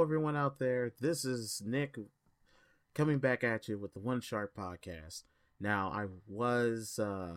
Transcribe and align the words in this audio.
Everyone 0.00 0.36
out 0.36 0.60
there. 0.60 0.92
This 1.00 1.24
is 1.24 1.60
Nick 1.66 1.96
coming 2.94 3.18
back 3.18 3.42
at 3.42 3.66
you 3.66 3.78
with 3.78 3.94
the 3.94 3.98
One 3.98 4.20
Sharp 4.20 4.54
podcast. 4.56 5.24
Now, 5.58 5.90
I 5.92 6.06
was 6.28 7.00
uh, 7.00 7.32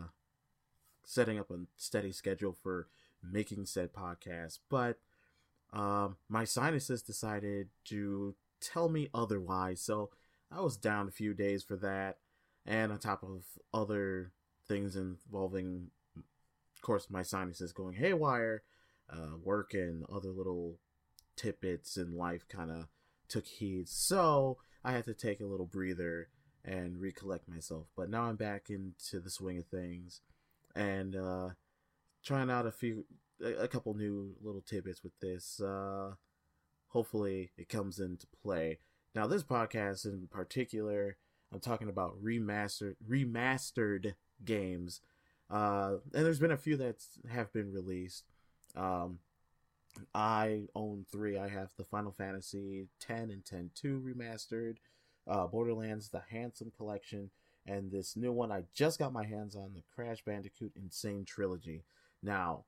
setting 1.04 1.40
up 1.40 1.50
a 1.50 1.62
steady 1.76 2.12
schedule 2.12 2.56
for 2.62 2.88
making 3.24 3.66
said 3.66 3.94
podcast, 3.94 4.60
but 4.70 5.00
um, 5.74 6.18
my 6.30 6.44
sinuses 6.44 7.02
decided 7.02 7.70
to 7.86 8.36
tell 8.60 8.90
me 8.90 9.10
otherwise. 9.12 9.82
So 9.82 10.12
I 10.52 10.62
was 10.62 10.78
down 10.78 11.08
a 11.08 11.12
few 11.12 11.34
days 11.34 11.64
for 11.64 11.76
that, 11.78 12.20
and 12.66 12.92
on 12.92 13.00
top 13.00 13.24
of 13.24 13.44
other 13.74 14.32
things 14.68 14.96
involving, 14.96 15.88
of 16.16 16.82
course, 16.84 17.10
my 17.10 17.24
sinuses 17.24 17.74
going 17.74 17.96
haywire, 17.96 18.62
uh, 19.10 19.38
work 19.44 19.74
and 19.74 20.06
other 20.14 20.30
little 20.30 20.78
tidbits 21.42 21.98
in 21.98 22.18
life 22.18 22.48
kind 22.48 22.72
of 22.72 22.88
took 23.28 23.46
heed. 23.46 23.90
So 23.90 24.58
I 24.84 24.92
had 24.92 25.06
to 25.06 25.14
take 25.14 25.40
a 25.40 25.46
little 25.46 25.66
breather 25.66 26.30
and 26.64 27.02
recollect 27.02 27.48
myself. 27.48 27.88
But 27.96 28.10
now 28.10 28.24
I'm 28.24 28.36
back 28.36 28.70
into 28.70 29.20
the 29.20 29.30
swing 29.30 29.58
of 29.58 29.66
things 29.68 30.22
and 30.76 31.16
uh, 31.16 31.50
trying 32.24 32.50
out 32.50 32.66
a 32.66 32.72
few, 32.72 33.06
a, 33.44 33.64
a 33.64 33.68
couple 33.68 33.94
new 33.94 34.36
little 34.42 34.62
tidbits 34.62 35.04
with 35.04 35.18
this. 35.20 35.60
Uh, 35.60 36.12
hopefully, 36.90 37.52
it 37.58 37.70
comes 37.70 38.00
into 38.00 38.28
play. 38.44 38.80
Now, 39.16 39.28
this 39.28 39.44
podcast 39.44 40.06
in 40.06 40.28
particular, 40.32 41.18
I'm 41.54 41.60
talking 41.60 41.90
about 41.90 42.24
remastered 42.24 42.96
remastered 43.08 44.14
games, 44.46 45.02
uh, 45.50 45.96
and 46.14 46.26
there's 46.26 46.40
been 46.40 46.52
a 46.52 46.58
few 46.58 46.78
that 46.78 47.04
have 47.30 47.52
been 47.52 47.74
released. 47.74 48.24
Um, 48.76 49.20
I 50.14 50.64
own 50.76 51.06
three. 51.12 51.38
I 51.38 51.50
have 51.50 51.70
the 51.78 51.86
Final 51.86 52.12
Fantasy 52.12 52.88
10 53.00 53.32
and 53.32 53.46
10 53.46 53.72
2 53.76 54.02
remastered, 54.06 54.78
uh, 55.28 55.48
Borderlands 55.48 56.10
the 56.10 56.24
Handsome 56.30 56.72
Collection, 56.76 57.30
and 57.66 57.92
this 57.92 58.16
new 58.16 58.32
one 58.32 58.52
I 58.52 58.64
just 58.74 59.00
got 59.00 59.14
my 59.14 59.26
hands 59.26 59.56
on, 59.56 59.74
the 59.74 59.84
Crash 59.94 60.24
Bandicoot 60.24 60.74
N. 60.76 60.90
Sane 60.92 61.26
Trilogy. 61.26 61.84
Now, 62.24 62.66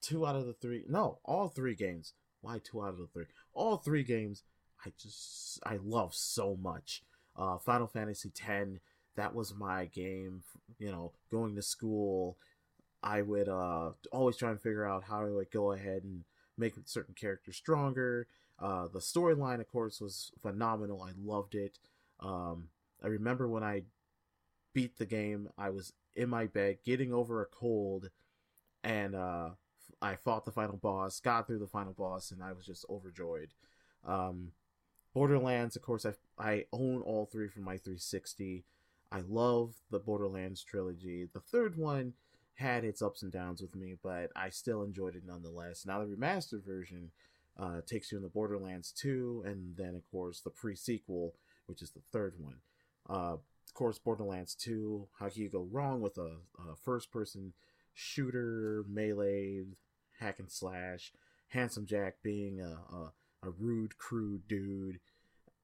two 0.00 0.26
out 0.26 0.36
of 0.36 0.46
the 0.46 0.52
three, 0.52 0.84
no, 0.88 1.18
all 1.24 1.48
three 1.48 1.74
games. 1.74 2.14
Why 2.40 2.60
two 2.62 2.82
out 2.82 2.90
of 2.90 2.98
the 2.98 3.08
three? 3.08 3.26
All 3.52 3.76
three 3.76 4.04
games 4.04 4.44
I 4.84 4.92
just 5.00 5.60
I 5.64 5.78
love 5.82 6.14
so 6.14 6.56
much. 6.60 7.02
Uh, 7.36 7.58
Final 7.58 7.86
Fantasy 7.86 8.30
10, 8.30 8.80
that 9.16 9.34
was 9.34 9.54
my 9.54 9.86
game. 9.86 10.42
You 10.78 10.90
know, 10.90 11.12
going 11.30 11.54
to 11.56 11.62
school, 11.62 12.36
I 13.02 13.22
would 13.22 13.48
uh, 13.48 13.90
always 14.12 14.36
try 14.36 14.50
and 14.50 14.60
figure 14.60 14.86
out 14.86 15.04
how 15.04 15.24
I 15.24 15.30
would 15.30 15.50
go 15.50 15.72
ahead 15.72 16.02
and 16.04 16.24
make 16.56 16.74
certain 16.84 17.14
characters 17.14 17.56
stronger. 17.56 18.26
Uh, 18.58 18.88
the 18.88 18.98
storyline, 18.98 19.60
of 19.60 19.68
course, 19.68 20.00
was 20.00 20.32
phenomenal. 20.42 21.02
I 21.02 21.12
loved 21.22 21.54
it. 21.54 21.78
Um, 22.20 22.68
I 23.02 23.06
remember 23.06 23.46
when 23.46 23.62
I 23.62 23.82
beat 24.72 24.98
the 24.98 25.06
game, 25.06 25.48
I 25.56 25.70
was 25.70 25.92
in 26.16 26.28
my 26.28 26.46
bed 26.46 26.78
getting 26.84 27.12
over 27.12 27.40
a 27.40 27.46
cold, 27.46 28.10
and 28.82 29.14
uh, 29.14 29.50
I 30.02 30.16
fought 30.16 30.44
the 30.44 30.52
final 30.52 30.76
boss, 30.76 31.20
got 31.20 31.46
through 31.46 31.60
the 31.60 31.66
final 31.66 31.92
boss, 31.92 32.32
and 32.32 32.42
I 32.42 32.52
was 32.52 32.66
just 32.66 32.84
overjoyed. 32.90 33.50
Um, 34.04 34.52
Borderlands, 35.14 35.76
of 35.76 35.82
course, 35.82 36.04
I 36.04 36.14
I 36.38 36.64
own 36.72 37.02
all 37.02 37.26
three 37.26 37.48
from 37.48 37.64
my 37.64 37.76
360. 37.76 38.64
I 39.10 39.20
love 39.20 39.74
the 39.90 39.98
Borderlands 39.98 40.62
trilogy. 40.62 41.28
The 41.32 41.40
third 41.40 41.76
one 41.76 42.12
had 42.58 42.84
its 42.84 43.00
ups 43.00 43.22
and 43.22 43.30
downs 43.30 43.62
with 43.62 43.76
me, 43.76 43.94
but 44.02 44.30
I 44.34 44.48
still 44.50 44.82
enjoyed 44.82 45.14
it 45.14 45.22
nonetheless. 45.24 45.86
Now 45.86 46.00
the 46.00 46.06
remastered 46.06 46.64
version 46.64 47.12
uh, 47.58 47.80
takes 47.86 48.10
you 48.10 48.18
in 48.18 48.22
the 48.22 48.28
Borderlands 48.28 48.92
2, 48.92 49.44
and 49.46 49.76
then 49.76 49.94
of 49.94 50.08
course 50.10 50.40
the 50.40 50.50
pre-sequel, 50.50 51.34
which 51.66 51.82
is 51.82 51.90
the 51.90 52.02
third 52.12 52.34
one. 52.38 52.56
Uh, 53.08 53.34
of 53.34 53.74
course, 53.74 53.98
Borderlands 53.98 54.54
2. 54.56 55.06
How 55.20 55.28
can 55.28 55.42
you 55.42 55.48
go 55.48 55.68
wrong 55.70 56.00
with 56.00 56.18
a, 56.18 56.38
a 56.58 56.74
first-person 56.84 57.52
shooter, 57.94 58.84
melee, 58.88 59.62
hack 60.18 60.40
and 60.40 60.50
slash? 60.50 61.12
Handsome 61.48 61.86
Jack 61.86 62.16
being 62.22 62.60
a, 62.60 62.78
a, 62.94 63.12
a 63.44 63.50
rude, 63.50 63.96
crude 63.98 64.48
dude, 64.48 64.98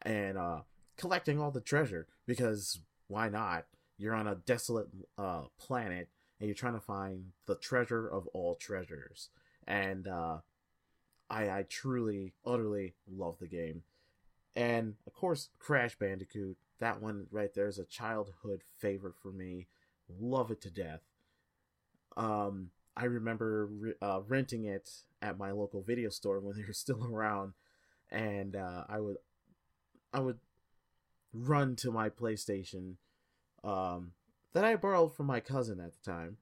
and 0.03 0.39
uh, 0.39 0.61
collecting 0.97 1.41
all 1.41 1.51
the 1.51 1.61
treasure 1.61 2.07
because 2.27 2.79
why 3.09 3.29
not? 3.29 3.67
You're 3.99 4.15
on 4.15 4.27
a 4.27 4.35
desolate 4.35 4.89
uh, 5.19 5.43
planet 5.59 6.09
and 6.45 6.51
you're 6.51 6.55
trying 6.55 6.75
to 6.75 6.81
find 6.81 7.33
the 7.47 7.55
treasure 7.55 8.07
of 8.07 8.27
all 8.35 8.55
treasures. 8.55 9.31
And 9.67 10.07
uh, 10.07 10.41
I, 11.31 11.49
I 11.49 11.65
truly, 11.71 12.35
utterly 12.45 12.97
love 13.11 13.39
the 13.41 13.47
game. 13.47 13.83
And 14.55 14.97
of 15.07 15.15
course, 15.15 15.49
Crash 15.59 15.97
Bandicoot. 15.99 16.59
That 16.81 17.01
one 17.01 17.29
right 17.31 17.55
there 17.55 17.67
is 17.67 17.79
a 17.79 17.87
childhood 17.87 18.61
favorite 18.77 19.15
for 19.23 19.33
me. 19.33 19.69
Love 20.21 20.51
it 20.51 20.61
to 20.61 20.71
death. 20.71 21.01
Um, 22.15 22.69
I 22.95 23.07
remember 23.07 23.65
re- 23.65 23.95
uh, 24.03 24.21
renting 24.29 24.67
it 24.67 24.91
at 25.23 25.39
my 25.39 25.51
local 25.51 25.81
video 25.81 26.11
store 26.11 26.41
when 26.41 26.57
they 26.59 26.67
were 26.67 26.75
still 26.75 27.03
around, 27.11 27.55
and 28.11 28.55
uh, 28.55 28.85
I 28.87 29.01
would, 29.01 29.17
I 30.13 30.21
would 30.21 30.41
run 31.33 31.75
to 31.77 31.91
my 31.91 32.11
PlayStation, 32.11 32.97
um, 33.65 34.13
that 34.55 34.65
I 34.65 34.77
borrowed 34.77 35.15
from 35.15 35.27
my 35.27 35.41
cousin 35.41 35.81
at 35.81 35.93
the 35.93 36.11
time. 36.11 36.39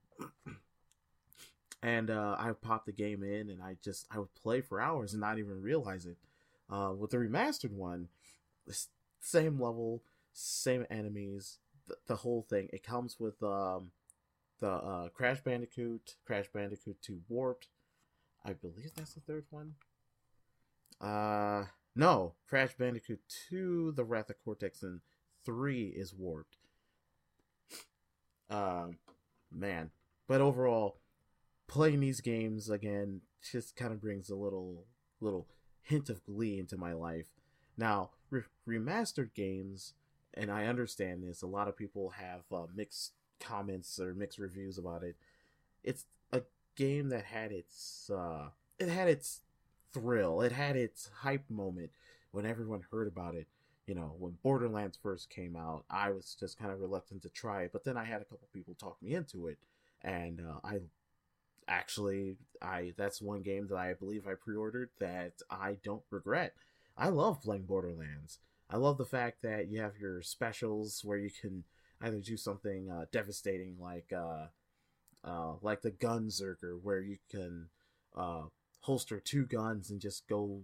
and 1.83 2.11
uh, 2.11 2.37
I 2.39 2.53
popped 2.53 2.87
the 2.87 2.93
game 2.93 3.23
in, 3.25 3.51
and 3.51 3.61
I 3.61 3.77
just 3.83 4.07
I 4.11 4.19
would 4.19 4.35
play 4.35 4.61
for 4.61 4.81
hours 4.81 5.13
and 5.13 5.21
not 5.21 5.39
even 5.39 5.61
realize 5.61 6.07
it. 6.07 6.19
Uh, 6.71 6.93
with 6.97 7.11
the 7.11 7.17
remastered 7.17 7.73
one, 7.73 8.09
same 9.21 9.61
level, 9.61 10.03
same 10.33 10.87
enemies, 10.91 11.59
the, 12.07 12.17
whole 12.17 12.47
thing. 12.49 12.69
It 12.73 12.83
comes 12.83 13.19
with 13.19 13.43
um, 13.43 13.91
the 14.61 14.71
uh, 14.71 15.09
Crash 15.09 15.41
Bandicoot, 15.43 16.15
Crash 16.25 16.47
Bandicoot 16.53 16.97
2 17.03 17.21
Warped. 17.29 17.69
I 18.45 18.53
believe 18.55 18.93
that's 18.97 19.15
the 19.15 19.21
third 19.21 19.45
one. 19.51 19.75
Uh, 21.01 21.67
no, 21.95 22.35
Crash 22.49 22.75
Bandicoot 22.79 23.21
2, 23.51 23.93
The 23.93 24.05
Wrath 24.05 24.31
of 24.31 24.37
Cortex, 24.43 24.83
and 24.83 25.01
3 25.45 25.89
is 25.89 26.15
Warped. 26.15 26.57
Um, 28.53 28.99
man, 29.51 29.91
but 30.29 30.41
overall, 30.41 30.99
playing 31.69 32.01
these 32.01 32.21
games 32.21 32.69
again 32.69 33.23
just 33.51 33.77
kind 33.77 33.93
of 33.93 34.01
brings 34.01 34.29
a 34.29 34.37
little 34.37 34.85
little 35.21 35.47
hint 35.83 36.11
of 36.11 36.25
glee 36.25 36.59
into 36.59 36.77
my 36.77 36.93
life. 36.93 37.27
Now, 37.79 38.11
re- 38.31 38.43
remastered 38.69 39.35
games, 39.35 39.95
and 40.35 40.51
I 40.51 40.67
understand 40.67 41.23
this. 41.23 41.43
A 41.43 41.47
lot 41.47 41.69
of 41.69 41.77
people 41.77 42.11
have 42.11 42.43
uh, 42.53 42.67
mixed 42.75 43.13
comments 43.41 43.99
or 43.99 44.15
mixed 44.15 44.39
reviews 44.39 44.77
about 44.77 45.03
it. 45.03 45.17
It's 45.83 46.05
a 46.33 46.43
game 46.77 47.09
that 47.09 47.25
had 47.25 47.53
its 47.53 48.11
uh, 48.15 48.49
it 48.79 48.89
had 48.89 49.09
its 49.09 49.41
thrill. 49.95 50.43
It 50.43 50.53
had 50.53 50.77
its 50.77 51.09
hype 51.21 51.49
moment 51.49 51.91
when 52.33 52.45
everyone 52.45 52.83
heard 52.91 53.09
about 53.09 53.35
it 53.35 53.47
you 53.87 53.95
know, 53.95 54.15
when 54.19 54.39
Borderlands 54.43 54.99
first 55.03 55.29
came 55.31 55.57
out, 55.57 55.85
I 55.91 56.11
was 56.11 56.37
just 56.39 56.59
kind 56.59 56.71
of 56.71 56.81
reluctant 56.81 57.23
to 57.23 57.29
try 57.29 57.63
it, 57.63 57.71
but 57.73 57.85
then 57.85 57.97
I 57.97 58.05
had 58.05 58.23
a 58.23 58.25
couple 58.25 58.49
people 58.53 58.75
talk 58.75 58.97
me 59.03 59.15
into 59.15 59.49
it, 59.49 59.59
and 60.03 60.41
uh, 60.41 60.61
I 60.65 60.79
actually 61.69 62.37
I 62.61 62.93
that's 62.97 63.23
one 63.23 63.43
game 63.43 63.67
that 63.69 63.77
I 63.77 63.95
believe 63.95 64.27
I 64.27 64.35
pre-ordered 64.35 64.91
that 65.01 65.35
I 65.51 65.79
don't 65.83 66.03
regret. 66.11 66.55
I 66.97 67.09
love 67.09 67.43
playing 67.43 67.65
Borderlands. 67.65 68.39
I 68.71 68.77
love 68.77 68.99
the 68.99 69.05
fact 69.05 69.43
that 69.43 69.69
you 69.69 69.81
have 69.81 69.99
your 70.01 70.23
specials 70.23 71.01
where 71.05 71.19
you 71.19 71.31
can 71.41 71.65
either 72.01 72.21
do 72.21 72.37
something 72.37 72.91
uh, 72.91 73.07
devastating 73.13 73.77
like 73.81 74.13
uh, 74.15 74.47
uh, 75.25 75.55
like 75.61 75.83
the 75.83 75.91
Gunzerker, 75.91 76.79
where 76.81 77.01
you 77.01 77.19
can 77.31 77.69
uh, 78.17 78.45
holster 78.81 79.21
two 79.21 79.45
guns 79.45 79.91
and 79.91 80.01
just 80.01 80.29
go 80.29 80.63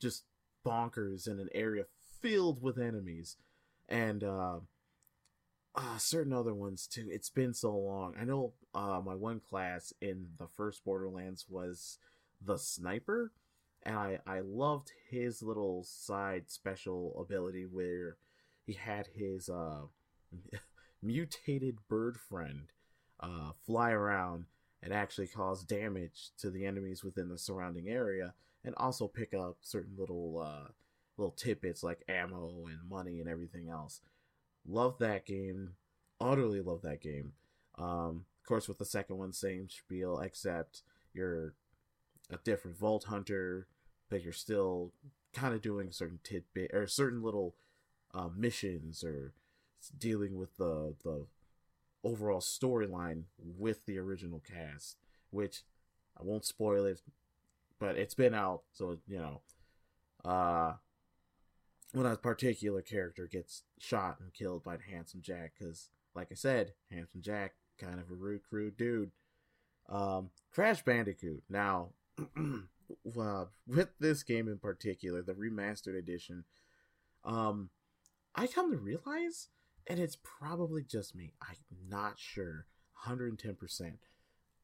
just 0.00 0.24
bonkers 0.64 1.28
in 1.28 1.38
an 1.38 1.48
area 1.54 1.84
filled 2.20 2.62
with 2.62 2.78
enemies, 2.78 3.36
and 3.88 4.24
uh, 4.24 4.60
uh, 5.74 5.98
certain 5.98 6.32
other 6.32 6.54
ones 6.54 6.86
too. 6.86 7.06
It's 7.10 7.30
been 7.30 7.54
so 7.54 7.76
long. 7.76 8.14
I 8.20 8.24
know 8.24 8.54
uh, 8.74 9.00
my 9.04 9.14
one 9.14 9.40
class 9.40 9.92
in 10.00 10.28
the 10.38 10.48
first 10.56 10.84
Borderlands 10.84 11.46
was 11.48 11.98
the 12.40 12.58
sniper, 12.58 13.32
and 13.82 13.96
I 13.96 14.18
I 14.26 14.40
loved 14.40 14.92
his 15.10 15.42
little 15.42 15.84
side 15.84 16.50
special 16.50 17.16
ability 17.20 17.64
where 17.64 18.16
he 18.64 18.72
had 18.72 19.08
his 19.14 19.48
uh, 19.48 19.82
mutated 21.02 21.78
bird 21.88 22.18
friend 22.18 22.72
uh, 23.20 23.52
fly 23.64 23.90
around 23.92 24.46
and 24.82 24.92
actually 24.92 25.26
cause 25.26 25.64
damage 25.64 26.30
to 26.38 26.50
the 26.50 26.64
enemies 26.64 27.02
within 27.02 27.28
the 27.28 27.38
surrounding 27.38 27.88
area, 27.88 28.34
and 28.64 28.74
also 28.76 29.08
pick 29.08 29.34
up 29.34 29.58
certain 29.60 29.94
little 29.98 30.42
uh, 30.44 30.68
little 31.16 31.32
tidbits 31.32 31.82
like 31.82 32.04
ammo 32.08 32.66
and 32.66 32.88
money 32.88 33.20
and 33.20 33.28
everything 33.28 33.68
else. 33.68 34.00
Love 34.68 34.98
that 34.98 35.26
game. 35.26 35.70
Utterly 36.20 36.60
love 36.60 36.82
that 36.82 37.00
game. 37.00 37.32
Um, 37.78 38.24
of 38.40 38.48
course, 38.48 38.68
with 38.68 38.78
the 38.78 38.84
second 38.84 39.18
one, 39.18 39.32
same 39.32 39.68
spiel, 39.68 40.18
except 40.20 40.82
you're 41.12 41.54
a 42.30 42.38
different 42.44 42.78
Vault 42.78 43.04
Hunter, 43.04 43.66
but 44.08 44.22
you're 44.22 44.32
still 44.32 44.92
kind 45.32 45.54
of 45.54 45.62
doing 45.62 45.92
certain 45.92 46.20
tidbit 46.22 46.70
or 46.72 46.86
certain 46.86 47.22
little 47.22 47.54
uh, 48.14 48.28
missions 48.34 49.04
or 49.04 49.32
dealing 49.98 50.36
with 50.36 50.56
the 50.56 50.94
the 51.04 51.26
overall 52.02 52.40
storyline 52.40 53.24
with 53.38 53.84
the 53.86 53.98
original 53.98 54.40
cast, 54.40 54.96
which 55.30 55.62
I 56.18 56.22
won't 56.22 56.44
spoil 56.44 56.86
it, 56.86 57.02
but 57.78 57.96
it's 57.96 58.14
been 58.14 58.34
out, 58.34 58.62
so 58.72 58.98
you 59.06 59.18
know, 59.18 59.40
uh, 60.24 60.74
when 61.92 62.06
a 62.06 62.16
particular 62.16 62.82
character 62.82 63.26
gets 63.26 63.62
shot 63.78 64.18
and 64.20 64.32
killed 64.34 64.64
by 64.64 64.76
Handsome 64.90 65.22
Jack, 65.22 65.52
because 65.58 65.90
like 66.14 66.28
I 66.30 66.34
said, 66.34 66.72
Handsome 66.90 67.22
Jack 67.22 67.54
kind 67.78 68.00
of 68.00 68.10
a 68.10 68.14
rude, 68.14 68.42
crude 68.48 68.76
dude. 68.76 69.10
Um, 69.88 70.30
Crash 70.52 70.82
Bandicoot. 70.82 71.42
Now, 71.48 71.90
well, 73.04 73.50
with 73.66 73.90
this 74.00 74.22
game 74.22 74.48
in 74.48 74.58
particular, 74.58 75.22
the 75.22 75.34
remastered 75.34 75.96
edition, 75.96 76.44
um, 77.24 77.70
I 78.34 78.46
come 78.46 78.70
to 78.72 78.78
realize, 78.78 79.48
and 79.86 79.98
it's 79.98 80.16
probably 80.22 80.82
just 80.82 81.14
me. 81.14 81.34
I'm 81.40 81.56
not 81.88 82.14
sure, 82.18 82.66
110%. 83.06 83.92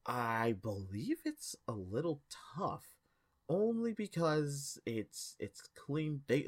I 0.05 0.53
believe 0.61 1.17
it's 1.23 1.55
a 1.67 1.71
little 1.71 2.21
tough, 2.57 2.85
only 3.47 3.93
because 3.93 4.77
it's 4.85 5.35
it's 5.39 5.61
clean. 5.75 6.21
They, 6.27 6.47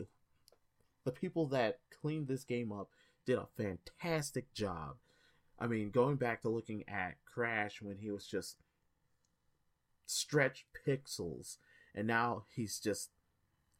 the 1.06 1.12
people 1.12 1.48
that 1.48 1.80
cleaned 2.02 2.28
this 2.28 2.44
game 2.44 2.72
up 2.72 2.90
did 3.26 3.38
a 3.38 3.48
fantastic 3.56 4.54
job. 4.54 4.96
I 5.58 5.68
mean, 5.68 5.90
going 5.92 6.18
back 6.18 6.42
to 6.42 6.50
looking 6.50 6.84
at 6.88 7.16
Crash 7.26 7.82
when 7.82 7.98
he 7.98 8.12
was 8.12 8.28
just 8.28 8.58
stretched 10.06 10.66
pixels, 10.86 11.58
and 11.94 12.08
now 12.08 12.44
he's 12.54 12.80
just 12.80 13.12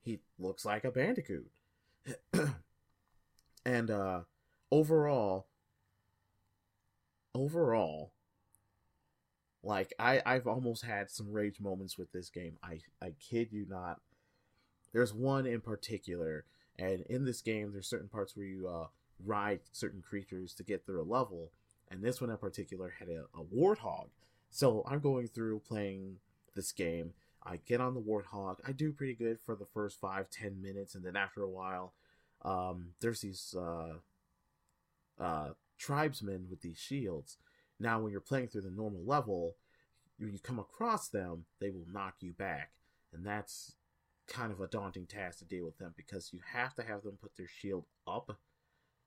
he 0.02 0.20
looks 0.40 0.64
like 0.64 0.86
a 0.86 0.92
bandicoot. 0.92 1.52
and 3.66 3.90
uh 3.90 4.20
overall 4.72 5.48
overall 7.34 8.12
like 9.64 9.92
I 9.98 10.22
I've 10.24 10.46
almost 10.46 10.86
had 10.86 11.10
some 11.10 11.32
rage 11.32 11.60
moments 11.60 11.98
with 11.98 12.12
this 12.12 12.30
game. 12.30 12.58
I 12.64 12.80
I 13.02 13.14
kid 13.20 13.52
you 13.52 13.66
not. 13.68 14.00
There's 14.94 15.14
one 15.14 15.46
in 15.46 15.60
particular, 15.62 16.46
and 16.78 17.02
in 17.02 17.26
this 17.26 17.42
game, 17.42 17.72
there's 17.72 17.88
certain 17.88 18.10
parts 18.10 18.36
where 18.36 18.46
you 18.46 18.68
uh, 18.68 18.88
ride 19.24 19.62
certain 19.72 20.02
creatures 20.02 20.54
to 20.56 20.64
get 20.64 20.86
through 20.86 21.02
a 21.02 21.04
level, 21.04 21.52
and 21.90 22.02
this 22.02 22.22
one 22.22 22.30
in 22.30 22.38
particular 22.38 22.94
had 23.00 23.10
a, 23.10 23.26
a 23.38 23.44
warthog. 23.44 24.08
So 24.50 24.84
I'm 24.88 25.00
going 25.00 25.28
through 25.28 25.62
playing 25.68 26.18
this 26.56 26.72
game. 26.72 27.14
I 27.44 27.60
get 27.66 27.82
on 27.82 27.94
the 27.94 28.02
warthog. 28.02 28.58
I 28.68 28.72
do 28.72 28.92
pretty 28.92 29.14
good 29.14 29.40
for 29.40 29.56
the 29.56 29.66
first 29.66 30.00
five 30.00 30.30
ten 30.30 30.62
minutes, 30.62 30.96
and 30.96 31.04
then 31.04 31.16
after 31.16 31.42
a 31.42 31.50
while, 31.50 31.94
um, 32.44 32.90
there's 33.02 33.22
these 33.22 33.56
uh, 33.58 33.94
uh, 35.20 35.50
tribesmen 35.78 36.48
with 36.50 36.62
these 36.62 36.78
shields 36.78 37.38
now, 37.80 38.00
when 38.00 38.12
you're 38.12 38.22
playing 38.22 38.48
through 38.48 38.62
the 38.62 38.70
normal 38.70 39.04
level, 39.06 39.56
when 40.18 40.32
you 40.32 40.40
come 40.40 40.60
across 40.60 41.10
them, 41.10 41.46
they 41.60 41.70
will 41.70 41.86
knock 41.92 42.16
you 42.22 42.34
back. 42.34 42.72
And 43.14 43.26
that's 43.26 43.74
kind 44.28 44.52
of 44.52 44.60
a 44.60 44.68
daunting 44.68 45.06
task 45.06 45.40
to 45.40 45.46
deal 45.46 45.66
with 45.66 45.78
them 45.78 45.94
because 45.96 46.32
you 46.34 46.40
have 46.54 46.74
to 46.76 46.84
have 46.84 47.04
them 47.04 47.18
put 47.22 47.36
their 47.38 47.48
shield 47.48 47.86
up 48.08 48.38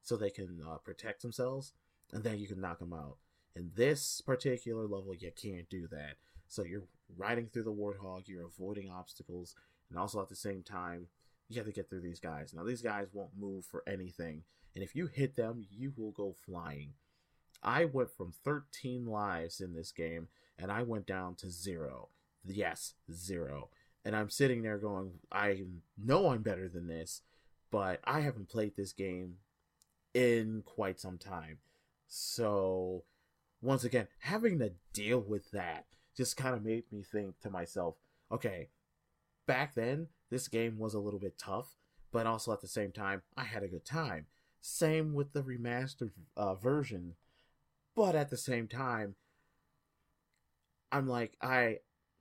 so 0.02 0.16
they 0.16 0.30
can 0.30 0.60
uh, 0.66 0.76
protect 0.78 1.22
themselves, 1.22 1.72
and 2.12 2.24
then 2.24 2.38
you 2.38 2.46
can 2.46 2.60
knock 2.60 2.78
them 2.78 2.92
out. 2.92 3.16
In 3.54 3.72
this 3.74 4.20
particular 4.20 4.82
level, 4.82 5.14
you 5.14 5.30
can't 5.34 5.68
do 5.68 5.88
that. 5.88 6.14
So 6.46 6.62
you're 6.62 6.84
riding 7.16 7.48
through 7.48 7.64
the 7.64 7.72
warthog, 7.72 8.22
you're 8.26 8.46
avoiding 8.46 8.90
obstacles, 8.90 9.54
and 9.90 9.98
also 9.98 10.22
at 10.22 10.28
the 10.28 10.36
same 10.36 10.62
time, 10.62 11.08
you 11.48 11.56
have 11.56 11.66
to 11.66 11.72
get 11.72 11.90
through 11.90 12.02
these 12.02 12.20
guys. 12.20 12.54
Now, 12.54 12.64
these 12.64 12.82
guys 12.82 13.08
won't 13.12 13.36
move 13.38 13.64
for 13.64 13.82
anything, 13.86 14.44
and 14.74 14.84
if 14.84 14.94
you 14.94 15.06
hit 15.06 15.36
them, 15.36 15.66
you 15.70 15.92
will 15.96 16.12
go 16.12 16.34
flying. 16.46 16.92
I 17.62 17.84
went 17.84 18.10
from 18.10 18.32
13 18.44 19.06
lives 19.06 19.60
in 19.60 19.74
this 19.74 19.90
game 19.92 20.28
and 20.58 20.70
I 20.70 20.82
went 20.82 21.06
down 21.06 21.34
to 21.36 21.50
zero. 21.50 22.08
Yes, 22.44 22.94
zero. 23.12 23.70
And 24.04 24.16
I'm 24.16 24.30
sitting 24.30 24.62
there 24.62 24.78
going, 24.78 25.12
I 25.30 25.64
know 26.02 26.30
I'm 26.30 26.42
better 26.42 26.68
than 26.68 26.86
this, 26.86 27.22
but 27.70 28.00
I 28.04 28.20
haven't 28.20 28.48
played 28.48 28.76
this 28.76 28.92
game 28.92 29.34
in 30.14 30.62
quite 30.64 31.00
some 31.00 31.18
time. 31.18 31.58
So, 32.06 33.04
once 33.60 33.84
again, 33.84 34.08
having 34.20 34.58
to 34.60 34.72
deal 34.92 35.20
with 35.20 35.50
that 35.50 35.86
just 36.16 36.36
kind 36.36 36.54
of 36.54 36.64
made 36.64 36.84
me 36.90 37.02
think 37.02 37.38
to 37.40 37.50
myself, 37.50 37.96
okay, 38.32 38.68
back 39.46 39.74
then, 39.74 40.08
this 40.30 40.48
game 40.48 40.78
was 40.78 40.94
a 40.94 41.00
little 41.00 41.20
bit 41.20 41.38
tough, 41.38 41.76
but 42.12 42.26
also 42.26 42.52
at 42.52 42.62
the 42.62 42.68
same 42.68 42.92
time, 42.92 43.22
I 43.36 43.44
had 43.44 43.62
a 43.62 43.68
good 43.68 43.84
time. 43.84 44.26
Same 44.60 45.12
with 45.12 45.32
the 45.32 45.42
remastered 45.42 46.12
uh, 46.36 46.54
version 46.54 47.14
but 47.98 48.14
at 48.14 48.30
the 48.30 48.36
same 48.36 48.68
time 48.68 49.16
i'm 50.92 51.08
like 51.08 51.36
i 51.42 51.78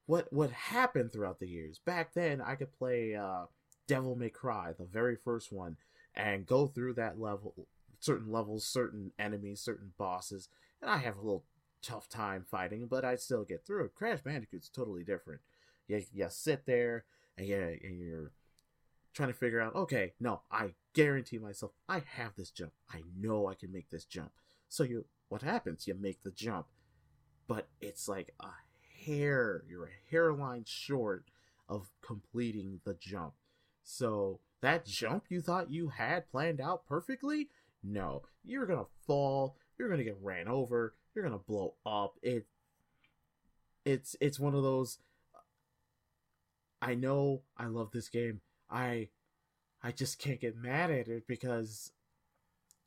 what 0.07 0.31
what 0.33 0.49
happened 0.49 1.13
throughout 1.13 1.39
the 1.39 1.47
years. 1.47 1.79
Back 1.85 2.13
then 2.13 2.41
i 2.41 2.55
could 2.55 2.73
play 2.73 3.15
uh 3.15 3.45
devil 3.87 4.15
may 4.15 4.29
cry 4.29 4.73
the 4.77 4.85
very 4.85 5.15
first 5.15 5.51
one 5.51 5.77
and 6.15 6.45
go 6.45 6.67
through 6.67 6.93
that 6.93 7.19
level 7.19 7.67
certain 7.99 8.31
levels 8.31 8.65
certain 8.65 9.11
enemies 9.17 9.61
certain 9.61 9.93
bosses 9.97 10.49
and 10.81 10.89
i 10.91 10.97
have 10.97 11.17
a 11.17 11.21
little 11.21 11.45
tough 11.81 12.09
time 12.09 12.43
fighting 12.49 12.87
but 12.89 13.05
i 13.05 13.15
still 13.15 13.43
get 13.43 13.65
through 13.65 13.85
it. 13.85 13.95
Crash 13.95 14.19
bandicoot's 14.21 14.69
totally 14.69 15.03
different. 15.03 15.41
You, 15.87 16.03
you 16.11 16.27
sit 16.29 16.65
there 16.65 17.05
and, 17.37 17.47
you, 17.47 17.77
and 17.81 17.99
you're 18.01 18.31
trying 19.13 19.29
to 19.29 19.37
figure 19.37 19.61
out 19.61 19.75
okay 19.75 20.13
no 20.19 20.41
i 20.51 20.73
guarantee 20.93 21.37
myself 21.37 21.71
i 21.87 22.01
have 22.15 22.35
this 22.35 22.51
jump. 22.51 22.73
I 22.91 23.03
know 23.17 23.47
i 23.47 23.53
can 23.53 23.71
make 23.71 23.89
this 23.89 24.05
jump. 24.05 24.31
So 24.69 24.83
you 24.83 25.05
what 25.29 25.41
happens? 25.41 25.87
You 25.87 25.93
make 25.93 26.23
the 26.23 26.31
jump, 26.31 26.67
but 27.47 27.67
it's 27.81 28.07
like 28.07 28.33
a 28.39 28.47
hair, 29.07 29.63
you're 29.67 29.85
a 29.85 30.11
hairline 30.11 30.65
short 30.65 31.25
of 31.69 31.89
completing 32.01 32.81
the 32.85 32.93
jump. 32.93 33.33
So 33.83 34.39
that 34.61 34.85
jump 34.85 35.25
you 35.29 35.41
thought 35.41 35.71
you 35.71 35.89
had 35.89 36.29
planned 36.29 36.59
out 36.59 36.85
perfectly, 36.85 37.49
no, 37.83 38.23
you're 38.43 38.65
gonna 38.65 38.87
fall, 39.05 39.55
you're 39.77 39.89
gonna 39.89 40.03
get 40.03 40.17
ran 40.21 40.47
over, 40.47 40.93
you're 41.13 41.23
gonna 41.23 41.37
blow 41.37 41.75
up. 41.85 42.15
It, 42.21 42.47
it's 43.85 44.15
it's 44.19 44.39
one 44.39 44.55
of 44.55 44.63
those. 44.63 44.99
I 46.81 46.93
know 46.95 47.41
I 47.57 47.65
love 47.65 47.91
this 47.91 48.09
game. 48.09 48.41
I, 48.69 49.09
I 49.81 49.91
just 49.91 50.19
can't 50.19 50.41
get 50.41 50.55
mad 50.57 50.91
at 50.91 51.07
it 51.07 51.25
because 51.27 51.91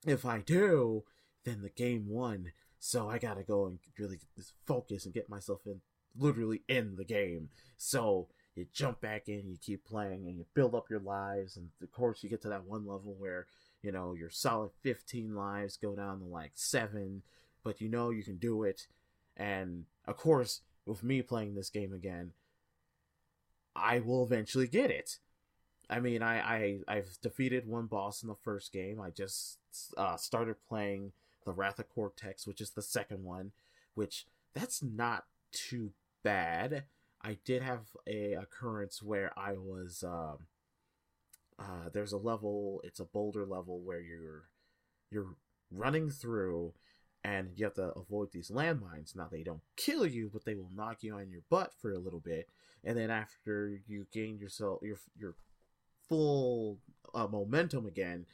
if 0.07 0.25
I 0.25 0.41
do, 0.41 1.05
then 1.45 1.63
the 1.63 1.71
game 1.71 2.09
won. 2.09 2.53
So 2.79 3.09
I 3.09 3.19
gotta 3.19 3.43
go 3.43 3.67
and 3.67 3.79
really 3.99 4.21
focus 4.67 5.05
and 5.05 5.15
get 5.15 5.29
myself 5.29 5.61
in, 5.67 5.81
literally 6.19 6.63
in 6.69 6.97
the 6.97 7.05
game. 7.05 7.49
So 7.77 8.29
you 8.55 8.67
jump 8.73 9.01
back 9.01 9.29
in, 9.29 9.49
you 9.49 9.57
keep 9.61 9.85
playing, 9.85 10.27
and 10.27 10.37
you 10.37 10.45
build 10.55 10.75
up 10.75 10.91
your 10.91 11.01
lives. 11.01 11.57
And 11.57 11.69
of 11.83 11.91
course, 11.93 12.23
you 12.23 12.29
get 12.29 12.43
to 12.43 12.49
that 12.49 12.67
one 12.67 12.87
level 12.87 13.15
where 13.19 13.47
you 13.83 13.93
know 13.93 14.15
your 14.15 14.31
solid 14.31 14.71
15 14.83 15.35
lives 15.35 15.77
go 15.77 15.95
down 15.95 16.21
to 16.21 16.27
like 16.27 16.53
seven, 16.55 17.23
but 17.65 17.81
you 17.81 17.89
know 17.89 18.11
you 18.11 18.23
can 18.23 18.37
do 18.37 18.65
it. 18.65 18.87
And 19.37 19.85
of 20.07 20.17
course, 20.17 20.61
with 20.85 21.03
me 21.03 21.23
playing 21.23 21.55
this 21.55 21.71
game 21.71 21.93
again, 21.93 22.33
I 23.75 24.01
will 24.01 24.25
eventually 24.25 24.67
get 24.67 24.91
it. 24.91 25.19
I 25.89 26.01
mean, 26.01 26.23
I, 26.23 26.39
I 26.41 26.79
I've 26.87 27.19
defeated 27.23 27.67
one 27.67 27.87
boss 27.87 28.23
in 28.23 28.29
the 28.29 28.35
first 28.35 28.73
game. 28.73 29.01
I 29.01 29.11
just 29.11 29.59
uh, 29.97 30.17
started 30.17 30.57
playing 30.69 31.13
the 31.45 31.53
Wrath 31.53 31.79
of 31.79 31.89
Cortex, 31.89 32.47
which 32.47 32.61
is 32.61 32.71
the 32.71 32.83
second 32.83 33.25
one, 33.25 33.53
which 33.95 34.27
that's 34.55 34.83
not 34.83 35.25
too 35.53 35.93
bad. 36.23 36.85
I 37.23 37.39
did 37.45 37.63
have 37.63 37.89
a 38.07 38.33
occurrence 38.33 39.03
where 39.03 39.33
I 39.39 39.53
was 39.53 40.03
um, 40.07 40.47
uh, 41.59 41.91
there's 41.93 42.13
a 42.13 42.19
level, 42.19 42.81
it's 42.85 43.01
a 43.01 43.05
boulder 43.05 43.45
level 43.45 43.81
where 43.81 44.01
you're 44.01 44.45
you're 45.11 45.35
running 45.71 46.11
through 46.11 46.73
and 47.23 47.51
you 47.55 47.65
have 47.65 47.75
to 47.75 47.93
avoid 47.97 48.33
these 48.33 48.51
landmines. 48.51 49.15
Now 49.15 49.29
they 49.31 49.43
don't 49.43 49.61
kill 49.77 50.07
you, 50.07 50.31
but 50.33 50.45
they 50.45 50.55
will 50.55 50.71
knock 50.75 51.03
you 51.03 51.15
on 51.15 51.31
your 51.31 51.43
butt 51.51 51.73
for 51.79 51.93
a 51.93 51.99
little 51.99 52.21
bit, 52.21 52.49
and 52.83 52.97
then 52.97 53.11
after 53.11 53.79
you 53.87 54.07
gain 54.13 54.39
yourself 54.39 54.81
your 54.83 54.99
your 55.19 55.35
full 56.09 56.79
uh, 57.15 57.27
momentum 57.27 57.87
again, 57.87 58.25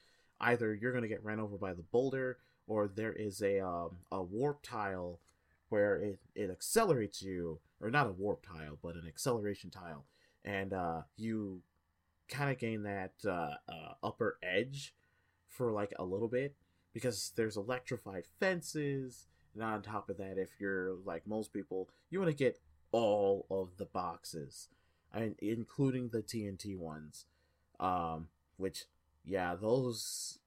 either 0.40 0.74
you're 0.74 0.92
gonna 0.92 1.08
get 1.08 1.24
ran 1.24 1.40
over 1.40 1.56
by 1.56 1.72
the 1.72 1.82
boulder 1.82 2.38
or 2.68 2.88
there 2.88 3.12
is 3.12 3.42
a 3.42 3.60
um, 3.60 3.98
a 4.12 4.22
warp 4.22 4.62
tile 4.62 5.20
where 5.68 5.96
it, 5.96 6.20
it 6.34 6.50
accelerates 6.50 7.22
you, 7.22 7.58
or 7.80 7.90
not 7.90 8.06
a 8.06 8.12
warp 8.12 8.46
tile, 8.46 8.78
but 8.82 8.94
an 8.94 9.04
acceleration 9.06 9.70
tile, 9.70 10.04
and 10.44 10.72
uh, 10.72 11.02
you 11.16 11.62
kind 12.28 12.50
of 12.50 12.58
gain 12.58 12.82
that 12.82 13.12
uh, 13.24 13.54
uh, 13.68 13.94
upper 14.02 14.38
edge 14.42 14.94
for 15.48 15.72
like 15.72 15.92
a 15.98 16.04
little 16.04 16.28
bit 16.28 16.54
because 16.92 17.32
there's 17.36 17.56
electrified 17.56 18.24
fences, 18.40 19.26
and 19.54 19.62
on 19.62 19.82
top 19.82 20.08
of 20.08 20.16
that, 20.18 20.38
if 20.38 20.50
you're 20.58 20.94
like 21.04 21.26
most 21.26 21.52
people, 21.52 21.88
you 22.10 22.18
want 22.18 22.30
to 22.30 22.36
get 22.36 22.58
all 22.92 23.46
of 23.50 23.76
the 23.76 23.84
boxes, 23.84 24.68
mean, 25.14 25.34
including 25.40 26.08
the 26.08 26.22
TNT 26.22 26.76
ones. 26.76 27.26
Um, 27.78 28.28
which 28.56 28.84
yeah, 29.24 29.54
those 29.54 30.38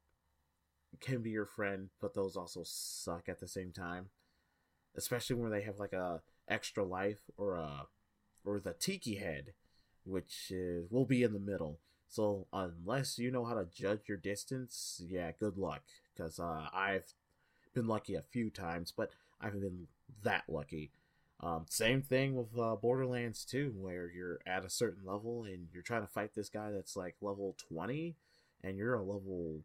can 1.00 1.21
be 1.21 1.29
your 1.29 1.45
friend, 1.45 1.89
but 2.01 2.13
those 2.13 2.36
also 2.36 2.62
suck 2.63 3.29
at 3.29 3.39
the 3.39 3.48
same 3.48 3.71
time. 3.71 4.09
Especially 4.95 5.36
when 5.36 5.51
they 5.51 5.62
have 5.62 5.79
like 5.79 5.93
a 5.93 6.21
extra 6.49 6.83
life 6.83 7.19
or 7.37 7.55
a 7.55 7.87
or 8.45 8.59
the 8.59 8.73
tiki 8.73 9.15
head, 9.15 9.53
which 10.05 10.51
is, 10.51 10.89
will 10.89 11.05
be 11.05 11.23
in 11.23 11.33
the 11.33 11.39
middle. 11.39 11.79
So 12.07 12.47
unless 12.51 13.19
you 13.19 13.31
know 13.31 13.45
how 13.45 13.53
to 13.53 13.65
judge 13.65 14.01
your 14.07 14.17
distance, 14.17 15.01
yeah, 15.05 15.31
good 15.39 15.57
luck. 15.57 15.83
Because 16.15 16.39
uh, 16.39 16.67
I've 16.73 17.13
been 17.73 17.87
lucky 17.87 18.15
a 18.15 18.23
few 18.23 18.49
times, 18.49 18.91
but 18.95 19.11
I 19.39 19.45
haven't 19.45 19.61
been 19.61 19.87
that 20.23 20.43
lucky. 20.47 20.91
Um, 21.41 21.65
same 21.69 22.01
thing 22.01 22.35
with 22.35 22.57
uh, 22.59 22.75
Borderlands 22.75 23.45
2, 23.45 23.75
where 23.77 24.09
you're 24.09 24.39
at 24.45 24.65
a 24.65 24.69
certain 24.69 25.05
level 25.05 25.43
and 25.45 25.67
you're 25.71 25.83
trying 25.83 26.01
to 26.01 26.11
fight 26.11 26.31
this 26.35 26.49
guy 26.49 26.71
that's 26.71 26.97
like 26.97 27.15
level 27.21 27.55
20, 27.69 28.15
and 28.63 28.77
you're 28.77 28.95
a 28.95 29.03
level 29.03 29.61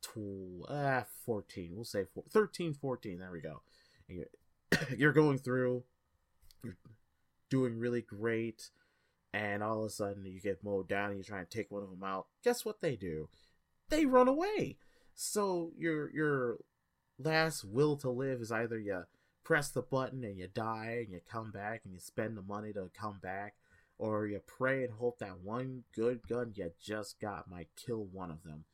tw- 0.00 0.70
uh, 0.70 1.02
14. 1.24 1.72
We'll 1.74 1.84
say 1.84 2.04
four, 2.14 2.24
13, 2.30 2.74
14. 2.74 3.18
There 3.18 3.32
we 3.32 3.40
go. 3.40 3.62
And 4.08 4.18
you're, 4.18 4.80
you're 4.96 5.12
going 5.12 5.38
through, 5.38 5.82
you're 6.62 6.76
doing 7.50 7.78
really 7.78 8.02
great, 8.02 8.70
and 9.32 9.62
all 9.62 9.80
of 9.80 9.86
a 9.86 9.90
sudden 9.90 10.24
you 10.24 10.40
get 10.40 10.64
mowed 10.64 10.88
down 10.88 11.10
and 11.10 11.18
you 11.18 11.24
try 11.24 11.38
and 11.40 11.50
take 11.50 11.70
one 11.70 11.82
of 11.82 11.90
them 11.90 12.04
out. 12.04 12.26
Guess 12.44 12.64
what 12.64 12.80
they 12.80 12.96
do? 12.96 13.28
They 13.88 14.06
run 14.06 14.28
away. 14.28 14.76
So 15.14 15.72
your 15.76 16.10
your 16.14 16.58
last 17.18 17.64
will 17.64 17.96
to 17.96 18.10
live 18.10 18.40
is 18.40 18.52
either 18.52 18.78
you 18.78 19.04
press 19.44 19.70
the 19.70 19.82
button 19.82 20.24
and 20.24 20.38
you 20.38 20.46
die 20.46 20.98
and 21.04 21.12
you 21.12 21.20
come 21.30 21.50
back 21.50 21.80
and 21.84 21.92
you 21.94 22.00
spend 22.00 22.36
the 22.36 22.42
money 22.42 22.72
to 22.74 22.90
come 22.98 23.18
back, 23.22 23.54
or 23.96 24.26
you 24.26 24.40
pray 24.46 24.84
and 24.84 24.92
hope 24.92 25.18
that 25.18 25.40
one 25.42 25.84
good 25.94 26.20
gun 26.28 26.52
you 26.54 26.70
just 26.80 27.18
got 27.18 27.50
might 27.50 27.68
kill 27.76 28.04
one 28.04 28.30
of 28.30 28.42
them. 28.44 28.64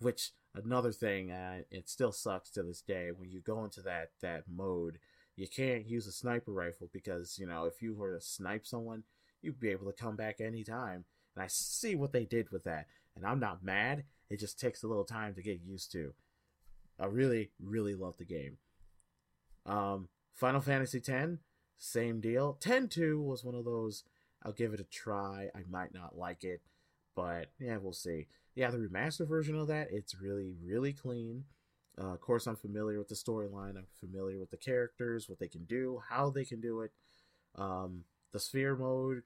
Which 0.00 0.32
another 0.54 0.92
thing, 0.92 1.30
uh, 1.30 1.60
it 1.70 1.88
still 1.88 2.12
sucks 2.12 2.50
to 2.50 2.62
this 2.62 2.82
day 2.82 3.10
when 3.16 3.30
you 3.30 3.40
go 3.40 3.64
into 3.64 3.80
that 3.82 4.10
that 4.20 4.44
mode. 4.52 4.98
You 5.36 5.46
can't 5.46 5.86
use 5.86 6.06
a 6.06 6.12
sniper 6.12 6.52
rifle 6.52 6.88
because 6.92 7.38
you 7.38 7.46
know 7.46 7.64
if 7.64 7.82
you 7.82 7.94
were 7.94 8.14
to 8.14 8.20
snipe 8.20 8.66
someone, 8.66 9.04
you'd 9.42 9.60
be 9.60 9.70
able 9.70 9.86
to 9.86 9.92
come 9.92 10.16
back 10.16 10.40
anytime. 10.40 11.04
And 11.34 11.44
I 11.44 11.46
see 11.48 11.94
what 11.94 12.12
they 12.12 12.24
did 12.24 12.50
with 12.50 12.64
that, 12.64 12.86
and 13.14 13.24
I'm 13.24 13.40
not 13.40 13.62
mad. 13.62 14.04
It 14.30 14.40
just 14.40 14.58
takes 14.58 14.82
a 14.82 14.88
little 14.88 15.04
time 15.04 15.34
to 15.34 15.42
get 15.42 15.60
used 15.60 15.92
to. 15.92 16.14
I 16.98 17.06
really, 17.06 17.50
really 17.62 17.94
love 17.94 18.16
the 18.16 18.24
game. 18.24 18.56
Um, 19.66 20.08
Final 20.32 20.60
Fantasy 20.60 21.02
X, 21.06 21.32
same 21.76 22.20
deal. 22.20 22.54
10 22.54 22.88
2 22.88 23.20
was 23.20 23.44
one 23.44 23.54
of 23.54 23.64
those. 23.64 24.04
I'll 24.42 24.52
give 24.52 24.72
it 24.72 24.80
a 24.80 24.84
try. 24.84 25.48
I 25.54 25.60
might 25.68 25.92
not 25.92 26.16
like 26.16 26.44
it, 26.44 26.62
but 27.14 27.50
yeah, 27.58 27.76
we'll 27.76 27.92
see. 27.92 28.28
Yeah, 28.54 28.70
the 28.70 28.78
remastered 28.78 29.28
version 29.28 29.58
of 29.58 29.68
that, 29.68 29.88
it's 29.90 30.18
really, 30.20 30.54
really 30.64 30.92
clean. 30.92 31.44
Uh, 32.00 32.12
of 32.12 32.20
course, 32.20 32.46
I'm 32.46 32.56
familiar 32.56 32.98
with 32.98 33.08
the 33.08 33.14
storyline. 33.14 33.76
I'm 33.76 33.86
familiar 34.00 34.38
with 34.38 34.50
the 34.50 34.56
characters, 34.56 35.28
what 35.28 35.38
they 35.38 35.48
can 35.48 35.64
do, 35.64 36.02
how 36.10 36.30
they 36.30 36.44
can 36.44 36.60
do 36.60 36.82
it. 36.82 36.92
Um, 37.54 38.04
the 38.32 38.38
sphere 38.38 38.76
mode, 38.76 39.22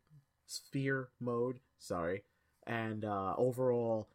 sphere 0.47 1.09
mode, 1.21 1.61
sorry, 1.79 2.23
and 2.67 3.05
uh, 3.05 3.35
overall, 3.37 4.09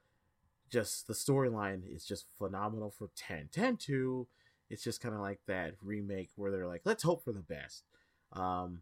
just 0.69 1.07
the 1.07 1.13
storyline 1.13 1.81
is 1.93 2.05
just 2.05 2.25
phenomenal 2.37 2.91
for 2.91 3.09
10. 3.15 3.49
10 3.51 3.77
2 3.77 4.27
it's 4.69 4.83
just 4.83 5.01
kind 5.01 5.13
of 5.13 5.21
like 5.21 5.39
that 5.47 5.75
remake 5.81 6.29
where 6.35 6.51
they're 6.51 6.67
like, 6.67 6.81
let's 6.85 7.03
hope 7.03 7.23
for 7.23 7.31
the 7.31 7.39
best. 7.39 7.83
Um, 8.33 8.81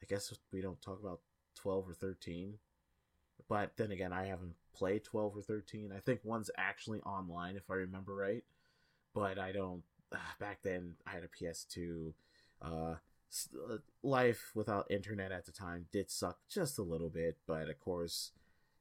I 0.00 0.06
guess 0.08 0.32
we 0.52 0.60
don't 0.60 0.80
talk 0.80 1.00
about 1.00 1.20
12 1.56 1.88
or 1.88 1.94
13, 1.94 2.54
but 3.48 3.72
then 3.76 3.90
again, 3.90 4.12
I 4.12 4.26
haven't 4.26 4.54
played 4.74 5.04
12 5.04 5.36
or 5.36 5.42
13. 5.42 5.92
I 5.94 6.00
think 6.00 6.20
one's 6.22 6.50
actually 6.56 7.00
online, 7.00 7.56
if 7.56 7.70
I 7.70 7.74
remember 7.74 8.14
right, 8.14 8.44
but 9.16 9.38
I 9.38 9.50
don't. 9.50 9.82
Back 10.38 10.58
then, 10.62 10.94
I 11.06 11.12
had 11.12 11.24
a 11.24 11.28
PS2. 11.28 12.12
Uh, 12.62 12.94
uh, 13.68 13.78
life 14.02 14.52
without 14.54 14.90
internet 14.90 15.32
at 15.32 15.46
the 15.46 15.52
time 15.52 15.86
did 15.90 16.10
suck 16.10 16.38
just 16.48 16.78
a 16.78 16.82
little 16.82 17.08
bit, 17.08 17.38
but 17.46 17.68
of 17.68 17.80
course, 17.80 18.30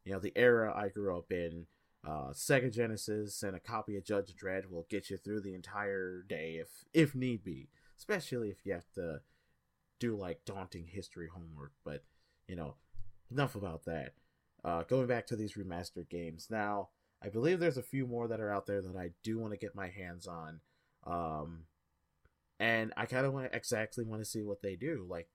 you 0.04 0.13
know, 0.13 0.20
the 0.20 0.34
era 0.36 0.72
I 0.75 0.89
grew 0.89 1.18
up 1.18 1.32
in 1.32 1.65
uh, 2.08 2.30
Sega 2.32 2.72
Genesis 2.72 3.42
and 3.42 3.56
a 3.56 3.60
copy 3.60 3.98
of 3.98 4.06
Judge 4.06 4.36
Dredd 4.36 4.70
will 4.70 4.86
get 4.89 5.10
you 5.10 5.18
through 5.18 5.42
the 5.42 5.56
entire 5.56 6.24
day 6.30 6.58
if 6.62 6.86
if 6.94 7.15
need 7.15 7.44
be, 7.44 7.70
especially 7.98 8.50
if 8.50 8.65
you 8.65 8.74
have 8.74 8.92
to 8.94 9.22
do 10.00 10.15
like 10.15 10.46
daunting 10.46 10.88
history 10.88 11.27
homework. 11.34 11.72
But 11.84 12.04
you 12.48 12.56
know, 12.56 12.75
enough 13.32 13.56
about 13.56 13.86
that. 13.86 14.13
Uh, 14.63 14.84
going 14.84 15.08
back 15.08 15.27
to 15.27 15.36
these 15.36 15.54
remastered 15.54 16.10
games 16.10 16.48
now, 16.50 16.89
I 17.25 17.29
believe 17.29 17.60
there's 17.60 17.77
a 17.77 17.84
few 17.84 18.05
more 18.05 18.27
that 18.27 18.39
are 18.39 18.53
out 18.53 18.67
there 18.67 18.82
that 18.82 18.96
I 18.96 19.10
do 19.24 19.39
want 19.39 19.53
to 19.53 19.60
get 19.60 19.74
my 19.75 19.88
hands 19.88 20.27
on, 20.27 20.60
um, 21.08 21.63
and 22.60 22.94
I 22.96 23.08
kind 23.08 23.25
of 23.25 23.34
want 23.34 23.50
exactly 23.51 24.03
want 24.03 24.22
to 24.22 24.29
see 24.29 24.44
what 24.44 24.62
they 24.62 24.75
do. 24.75 25.05
Like 25.10 25.27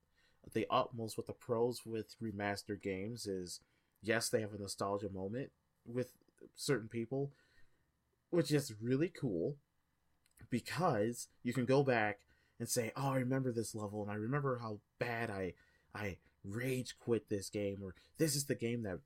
the 0.52 0.66
utmost 0.70 1.16
with 1.16 1.26
the 1.26 1.32
pros 1.32 1.84
with 1.84 2.14
remastered 2.22 2.80
games 2.80 3.26
is 3.26 3.60
yes, 4.02 4.28
they 4.28 4.40
have 4.40 4.54
a 4.54 4.58
nostalgia 4.58 5.10
moment 5.10 5.50
with 5.84 6.12
certain 6.54 6.88
people, 6.88 7.32
which 8.30 8.52
is 8.52 8.72
really 8.80 9.08
cool 9.08 9.56
because 10.48 11.26
you 11.42 11.52
can 11.52 11.64
go 11.64 11.82
back 11.82 12.20
and 12.60 12.68
say, 12.68 12.92
"Oh, 12.96 13.08
I 13.10 13.16
remember 13.16 13.50
this 13.50 13.74
level, 13.74 14.02
and 14.02 14.12
I 14.12 14.14
remember 14.14 14.58
how 14.58 14.78
bad 15.00 15.28
I 15.28 15.54
I 15.92 16.18
rage 16.44 16.96
quit 17.00 17.28
this 17.28 17.50
game, 17.50 17.78
or 17.82 17.96
this 18.16 18.36
is 18.36 18.44
the 18.44 18.54
game 18.54 18.84
that 18.84 19.00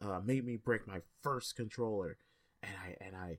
uh, 0.00 0.20
made 0.24 0.46
me 0.46 0.56
break 0.56 0.86
my 0.86 1.02
first 1.22 1.54
controller, 1.54 2.16
and 2.62 2.72
I 2.76 2.96
and 3.00 3.16
I 3.16 3.38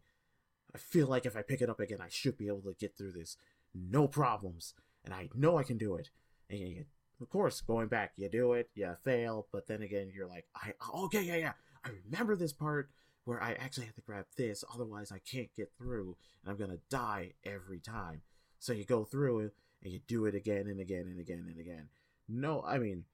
I 0.74 0.78
feel 0.78 1.08
like 1.08 1.26
if 1.26 1.36
I 1.36 1.42
pick 1.42 1.62
it 1.62 1.70
up 1.70 1.80
again, 1.80 2.00
I 2.02 2.10
should 2.10 2.38
be 2.38 2.48
able 2.48 2.62
to 2.62 2.76
get 2.80 2.98
through 2.98 3.12
this, 3.12 3.38
no 3.74 4.08
problems, 4.08 4.74
and 5.04 5.14
I 5.14 5.30
know 5.36 5.58
I 5.58 5.64
can 5.64 5.78
do 5.78 5.96
it." 5.96 6.10
And 6.50 6.60
you, 6.60 6.86
of 7.22 7.30
course, 7.30 7.62
going 7.62 7.88
back, 7.88 8.14
you 8.16 8.30
do 8.30 8.54
it, 8.54 8.70
you 8.74 8.96
fail, 9.04 9.48
but 9.52 9.68
then 9.68 9.82
again, 9.82 10.12
you're 10.14 10.28
like, 10.28 10.48
"I 10.56 10.74
oh, 10.82 11.06
okay, 11.06 11.22
yeah, 11.22 11.36
yeah, 11.36 11.54
I 11.84 11.90
remember 12.06 12.36
this 12.36 12.54
part 12.54 12.90
where 13.26 13.42
I 13.42 13.54
actually 13.54 13.86
have 13.86 13.96
to 13.96 14.02
grab 14.02 14.26
this, 14.36 14.64
otherwise 14.74 15.12
I 15.12 15.20
can't 15.20 15.54
get 15.56 15.72
through, 15.78 16.18
and 16.42 16.52
I'm 16.52 16.58
gonna 16.58 16.80
die 16.90 17.34
every 17.44 17.80
time. 17.80 18.22
So 18.60 18.74
you 18.74 18.86
go 18.86 19.06
through 19.06 19.40
it 19.40 19.54
and 19.84 19.92
you 19.92 20.00
do 20.08 20.26
it 20.26 20.36
again 20.36 20.68
and 20.68 20.80
again 20.80 21.06
and 21.08 21.20
again 21.20 21.46
and 21.48 21.60
again. 21.60 21.90
No, 22.28 22.62
I 22.62 22.78
mean, 22.78 23.06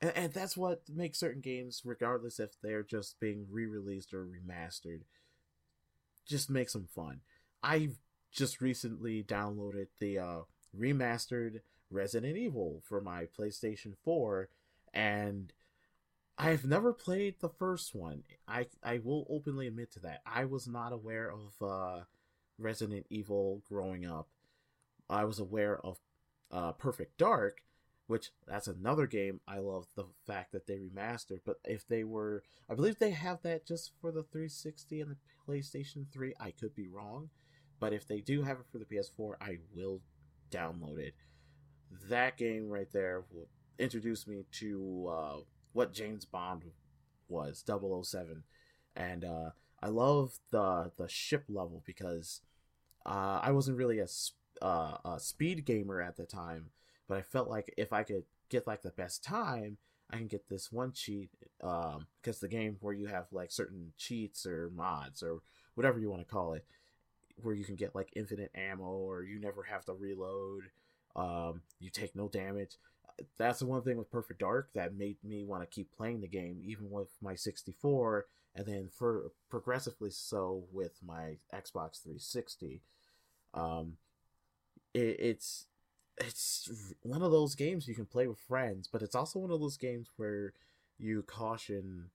and, 0.00 0.12
and 0.14 0.32
that's 0.32 0.56
what 0.56 0.82
makes 0.88 1.18
certain 1.18 1.40
games, 1.40 1.82
regardless 1.84 2.40
if 2.40 2.50
they're 2.62 2.82
just 2.82 3.20
being 3.20 3.46
re-released 3.50 4.14
or 4.14 4.26
remastered, 4.26 5.02
just 6.26 6.50
makes 6.50 6.72
them 6.72 6.88
fun. 6.94 7.20
I've 7.62 7.96
just 8.32 8.60
recently 8.60 9.22
downloaded 9.22 9.88
the 9.98 10.18
uh, 10.18 10.40
remastered 10.78 11.60
Resident 11.90 12.36
Evil 12.36 12.82
for 12.88 13.00
my 13.00 13.26
PlayStation 13.26 13.94
4, 14.04 14.48
and 14.94 15.52
I've 16.38 16.64
never 16.64 16.92
played 16.92 17.40
the 17.40 17.48
first 17.48 17.94
one. 17.94 18.22
I 18.48 18.66
I 18.82 19.00
will 19.02 19.26
openly 19.28 19.66
admit 19.66 19.92
to 19.92 20.00
that. 20.00 20.22
I 20.24 20.44
was 20.44 20.66
not 20.66 20.92
aware 20.92 21.30
of 21.30 21.54
uh, 21.60 22.04
Resident 22.58 23.06
Evil 23.10 23.62
growing 23.68 24.06
up. 24.06 24.28
I 25.08 25.24
was 25.24 25.40
aware 25.40 25.78
of 25.84 25.98
uh, 26.52 26.72
Perfect 26.72 27.18
Dark, 27.18 27.62
which 28.10 28.30
that's 28.46 28.66
another 28.66 29.06
game 29.06 29.40
I 29.46 29.58
love 29.58 29.86
the 29.94 30.06
fact 30.26 30.52
that 30.52 30.66
they 30.66 30.78
remastered. 30.78 31.40
But 31.44 31.56
if 31.64 31.86
they 31.86 32.02
were, 32.02 32.42
I 32.68 32.74
believe 32.74 32.98
they 32.98 33.10
have 33.12 33.42
that 33.42 33.66
just 33.66 33.92
for 34.00 34.10
the 34.10 34.24
360 34.24 35.00
and 35.00 35.10
the 35.12 35.16
PlayStation 35.48 36.06
3. 36.12 36.34
I 36.40 36.50
could 36.50 36.74
be 36.74 36.88
wrong, 36.88 37.30
but 37.78 37.92
if 37.92 38.08
they 38.08 38.20
do 38.20 38.42
have 38.42 38.58
it 38.58 38.66
for 38.70 38.78
the 38.78 38.84
PS4, 38.84 39.34
I 39.40 39.58
will 39.74 40.00
download 40.50 40.98
it. 40.98 41.14
That 42.08 42.36
game 42.36 42.68
right 42.68 42.90
there 42.92 43.22
will 43.30 43.48
introduce 43.78 44.26
me 44.26 44.44
to 44.52 45.08
uh, 45.08 45.36
what 45.72 45.92
James 45.92 46.24
Bond 46.24 46.64
was 47.28 47.64
007 47.64 48.42
and 48.96 49.24
uh, 49.24 49.50
I 49.80 49.88
love 49.88 50.38
the 50.50 50.90
the 50.96 51.08
ship 51.08 51.44
level 51.48 51.82
because 51.86 52.40
uh, 53.06 53.40
I 53.42 53.52
wasn't 53.52 53.78
really 53.78 54.00
a, 54.00 54.08
uh, 54.60 54.96
a 55.04 55.20
speed 55.20 55.64
gamer 55.64 56.02
at 56.02 56.16
the 56.16 56.26
time 56.26 56.70
but 57.10 57.18
I 57.18 57.22
felt 57.22 57.48
like 57.48 57.74
if 57.76 57.92
I 57.92 58.04
could 58.04 58.22
get 58.48 58.68
like 58.68 58.82
the 58.82 58.90
best 58.90 59.24
time 59.24 59.78
I 60.08 60.16
can 60.16 60.28
get 60.28 60.48
this 60.48 60.70
one 60.70 60.92
cheat 60.92 61.30
um, 61.62 62.06
because 62.22 62.38
the 62.38 62.48
game 62.48 62.76
where 62.80 62.94
you 62.94 63.06
have 63.06 63.26
like 63.32 63.50
certain 63.50 63.92
cheats 63.98 64.46
or 64.46 64.70
mods 64.74 65.20
or 65.22 65.40
whatever 65.74 65.98
you 65.98 66.08
want 66.08 66.22
to 66.22 66.32
call 66.32 66.52
it 66.54 66.64
where 67.42 67.54
you 67.54 67.64
can 67.64 67.74
get 67.74 67.96
like 67.96 68.10
infinite 68.14 68.52
ammo 68.54 68.84
or 68.84 69.24
you 69.24 69.40
never 69.40 69.64
have 69.64 69.84
to 69.86 69.92
reload 69.92 70.62
um, 71.16 71.62
you 71.80 71.90
take 71.90 72.14
no 72.14 72.28
damage 72.28 72.76
that's 73.36 73.58
the 73.58 73.66
one 73.66 73.82
thing 73.82 73.96
with 73.96 74.10
Perfect 74.10 74.40
Dark 74.40 74.70
that 74.74 74.96
made 74.96 75.16
me 75.24 75.44
want 75.44 75.62
to 75.62 75.66
keep 75.66 75.94
playing 75.94 76.20
the 76.20 76.28
game, 76.28 76.60
even 76.64 76.90
with 76.90 77.08
my 77.20 77.34
64, 77.34 78.26
and 78.54 78.66
then 78.66 78.88
for 78.90 79.32
progressively 79.48 80.10
so 80.10 80.64
with 80.72 80.92
my 81.04 81.36
Xbox 81.52 82.02
360. 82.02 82.80
Um, 83.52 83.96
it, 84.94 85.16
it's 85.18 85.66
it's 86.20 86.94
one 87.02 87.22
of 87.22 87.32
those 87.32 87.54
games 87.54 87.88
you 87.88 87.94
can 87.94 88.06
play 88.06 88.26
with 88.26 88.38
friends, 88.38 88.88
but 88.90 89.02
it's 89.02 89.14
also 89.14 89.38
one 89.38 89.50
of 89.50 89.60
those 89.60 89.76
games 89.76 90.08
where 90.16 90.52
you 90.98 91.22
caution 91.22 92.10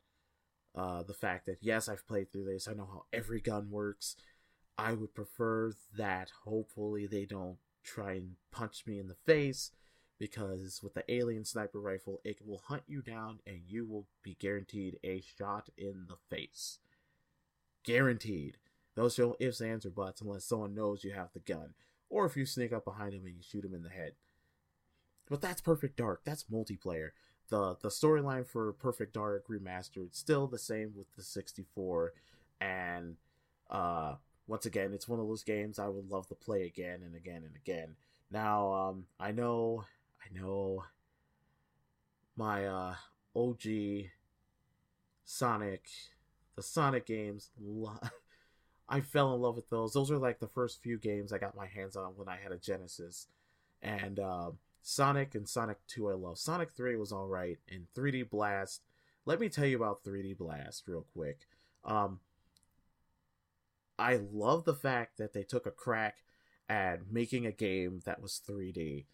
uh, 0.76 1.04
the 1.04 1.14
fact 1.14 1.46
that 1.46 1.58
yes, 1.62 1.90
I've 1.90 2.08
played 2.08 2.32
through 2.32 2.46
this. 2.46 2.68
I 2.68 2.74
know 2.74 2.88
how 2.92 3.06
every 3.12 3.42
gun 3.42 3.70
works. 3.72 4.16
I 4.78 4.94
would 4.94 5.16
prefer 5.16 5.74
that. 5.98 6.32
Hopefully, 6.44 7.08
they 7.08 7.26
don't 7.26 7.58
try 7.84 8.14
and 8.14 8.36
punch 8.52 8.84
me 8.86 9.00
in 9.00 9.08
the 9.08 9.16
face 9.26 9.72
because 10.20 10.82
with 10.84 10.94
the 10.94 11.04
alien 11.12 11.46
sniper 11.46 11.80
rifle, 11.80 12.22
it 12.24 12.38
will 12.46 12.62
hunt 12.68 12.84
you 12.88 13.02
down 13.02 13.40
and 13.46 13.62
you 13.68 13.86
will 13.86 14.08
be 14.24 14.36
guaranteed 14.40 14.98
a 15.04 15.22
shot 15.22 15.70
in 15.78 16.08
the 16.08 16.36
face. 16.36 16.80
Guaranteed. 17.84 18.58
Those 18.96 19.20
no 19.20 19.36
ifs, 19.40 19.62
ands, 19.62 19.86
or 19.86 19.90
buts 19.90 20.22
unless 20.22 20.46
someone 20.46 20.74
knows 20.74 21.04
you 21.04 21.12
have 21.12 21.34
the 21.34 21.40
gun, 21.40 21.74
or 22.10 22.26
if 22.26 22.38
you 22.38 22.46
sneak 22.46 22.74
up 22.74 22.86
behind 22.86 23.14
him 23.14 23.26
and 23.26 23.36
you 23.36 23.42
shoot 23.42 23.66
him 23.66 23.74
in 23.74 23.84
the 23.84 23.90
head. 23.90 24.14
But 25.30 25.42
that's 25.42 25.62
Perfect 25.62 25.98
Dark. 25.98 26.22
That's 26.24 26.46
multiplayer. 26.46 27.10
the 27.50 27.76
The 27.82 27.90
storyline 27.90 28.48
for 28.48 28.72
Perfect 28.74 29.14
Dark 29.14 29.48
remastered 29.48 30.16
still 30.16 30.48
the 30.48 30.60
same 30.60 30.94
with 30.96 31.08
the 31.16 31.24
64, 31.24 32.14
and 32.62 33.18
uh, 33.70 34.16
once 34.48 34.66
again, 34.66 34.94
it's 34.94 35.08
one 35.08 35.20
of 35.20 35.28
those 35.28 35.44
games 35.44 35.80
I 35.80 35.88
would 35.88 36.10
love 36.10 36.28
to 36.28 36.36
play 36.36 36.64
again 36.64 37.02
and 37.04 37.16
again 37.16 37.44
and 37.44 37.56
again. 37.56 37.96
Now, 38.32 38.72
um, 38.74 39.06
I 39.20 39.32
know, 39.32 39.86
I 40.22 40.38
know, 40.38 40.84
my 42.36 42.66
uh, 42.66 42.96
OG 43.36 43.64
Sonic, 45.24 45.88
the 46.56 46.64
Sonic 46.64 47.06
games. 47.06 47.50
I 48.88 49.02
fell 49.02 49.34
in 49.34 49.42
love 49.42 49.56
with 49.56 49.70
those. 49.70 49.94
Those 49.94 50.12
are 50.12 50.18
like 50.18 50.40
the 50.40 50.48
first 50.48 50.82
few 50.82 50.98
games 50.98 51.34
I 51.34 51.38
got 51.38 51.56
my 51.56 51.66
hands 51.66 51.96
on 51.96 52.14
when 52.16 52.30
I 52.30 52.38
had 52.42 52.52
a 52.52 52.58
Genesis. 52.58 53.28
And 53.82 54.20
uh, 54.20 54.52
Sonic 54.82 55.36
and 55.36 55.48
Sonic 55.48 55.78
2 55.88 56.10
I 56.10 56.14
love. 56.14 56.38
Sonic 56.38 56.72
3 56.76 56.96
was 56.96 57.12
alright. 57.12 57.58
And 57.70 57.88
3D 57.96 58.30
Blast. 58.30 58.84
Let 59.26 59.40
me 59.40 59.50
tell 59.50 59.66
you 59.66 59.78
about 59.78 60.04
3D 60.04 60.38
Blast 60.38 60.84
real 60.88 61.06
quick. 61.14 61.48
Um, 61.84 62.20
I 63.98 64.20
love 64.32 64.66
the 64.66 64.76
fact 64.76 65.18
that 65.18 65.34
they 65.34 65.44
took 65.44 65.66
a 65.66 65.72
crack 65.72 66.18
at 66.70 67.12
making 67.12 67.46
a 67.46 67.52
game 67.52 68.02
that 68.06 68.22
was 68.22 68.42
3D. 68.48 69.06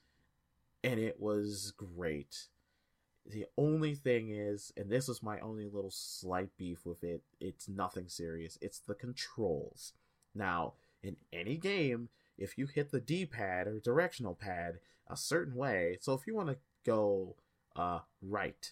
And 0.83 0.99
it 0.99 1.19
was 1.19 1.73
great. 1.77 2.47
The 3.25 3.45
only 3.57 3.95
thing 3.95 4.29
is, 4.29 4.73
and 4.75 4.89
this 4.89 5.07
is 5.07 5.21
my 5.21 5.39
only 5.39 5.65
little 5.65 5.91
slight 5.91 6.49
beef 6.57 6.85
with 6.85 7.03
it, 7.03 7.21
it's 7.39 7.69
nothing 7.69 8.07
serious. 8.07 8.57
It's 8.61 8.79
the 8.79 8.95
controls. 8.95 9.93
Now, 10.33 10.73
in 11.03 11.17
any 11.31 11.57
game, 11.57 12.09
if 12.37 12.57
you 12.57 12.65
hit 12.65 12.91
the 12.91 12.99
D 12.99 13.25
pad 13.25 13.67
or 13.67 13.79
directional 13.79 14.35
pad 14.35 14.79
a 15.07 15.15
certain 15.15 15.55
way, 15.55 15.97
so 16.01 16.13
if 16.13 16.25
you 16.25 16.35
want 16.35 16.49
to 16.49 16.57
go 16.85 17.35
uh, 17.75 17.99
right, 18.21 18.71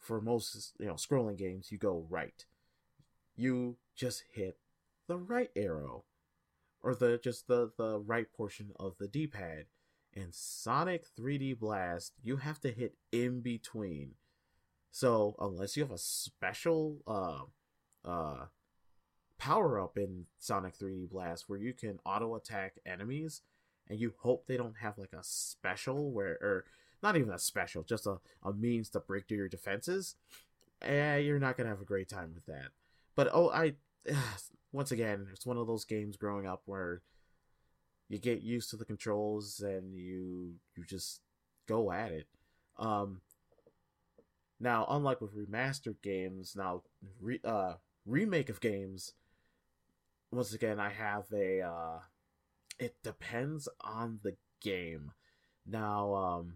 for 0.00 0.20
most 0.20 0.74
you 0.78 0.86
know 0.86 0.94
scrolling 0.94 1.36
games, 1.36 1.70
you 1.70 1.78
go 1.78 2.04
right. 2.10 2.44
You 3.36 3.76
just 3.94 4.24
hit 4.32 4.58
the 5.06 5.16
right 5.16 5.50
arrow, 5.54 6.04
or 6.82 6.94
the 6.94 7.18
just 7.22 7.46
the 7.46 7.70
the 7.76 7.98
right 7.98 8.32
portion 8.32 8.72
of 8.78 8.96
the 8.98 9.08
D 9.08 9.26
pad 9.26 9.66
in 10.12 10.28
Sonic 10.30 11.04
3D 11.18 11.58
Blast, 11.58 12.12
you 12.22 12.38
have 12.38 12.60
to 12.60 12.70
hit 12.70 12.94
in 13.12 13.40
between. 13.40 14.14
So 14.90 15.36
unless 15.38 15.76
you 15.76 15.82
have 15.82 15.92
a 15.92 15.98
special 15.98 16.98
uh 17.06 17.42
uh 18.04 18.46
power 19.38 19.80
up 19.80 19.96
in 19.96 20.26
Sonic 20.38 20.76
3D 20.78 21.10
Blast 21.10 21.44
where 21.48 21.58
you 21.58 21.72
can 21.72 22.00
auto 22.04 22.34
attack 22.34 22.74
enemies 22.84 23.42
and 23.88 24.00
you 24.00 24.14
hope 24.20 24.46
they 24.46 24.56
don't 24.56 24.78
have 24.80 24.98
like 24.98 25.12
a 25.12 25.22
special 25.22 26.10
where 26.10 26.38
or 26.40 26.64
not 27.02 27.16
even 27.16 27.30
a 27.30 27.38
special, 27.38 27.84
just 27.84 28.06
a, 28.06 28.16
a 28.42 28.52
means 28.52 28.88
to 28.90 29.00
break 29.00 29.28
through 29.28 29.36
your 29.36 29.48
defenses, 29.48 30.16
eh, 30.82 31.18
you're 31.18 31.38
not 31.38 31.56
gonna 31.56 31.68
have 31.68 31.80
a 31.80 31.84
great 31.86 32.08
time 32.08 32.32
with 32.34 32.46
that. 32.46 32.70
But 33.14 33.28
oh 33.32 33.50
I 33.50 33.74
once 34.72 34.90
again, 34.90 35.28
it's 35.32 35.46
one 35.46 35.56
of 35.56 35.66
those 35.66 35.84
games 35.84 36.16
growing 36.16 36.46
up 36.46 36.62
where 36.64 37.02
you 38.08 38.18
get 38.18 38.42
used 38.42 38.70
to 38.70 38.76
the 38.76 38.84
controls 38.84 39.60
and 39.60 39.94
you 39.94 40.54
you 40.76 40.84
just 40.84 41.20
go 41.66 41.92
at 41.92 42.12
it. 42.12 42.26
Um, 42.78 43.20
now, 44.60 44.86
unlike 44.88 45.20
with 45.20 45.36
remastered 45.36 46.02
games, 46.02 46.54
now 46.56 46.82
re, 47.20 47.40
uh, 47.44 47.74
remake 48.06 48.48
of 48.48 48.60
games. 48.60 49.12
Once 50.30 50.52
again, 50.52 50.80
I 50.80 50.90
have 50.90 51.24
a. 51.32 51.60
Uh, 51.62 51.98
it 52.78 52.96
depends 53.02 53.68
on 53.80 54.20
the 54.22 54.36
game. 54.60 55.12
Now, 55.66 56.14
um, 56.14 56.54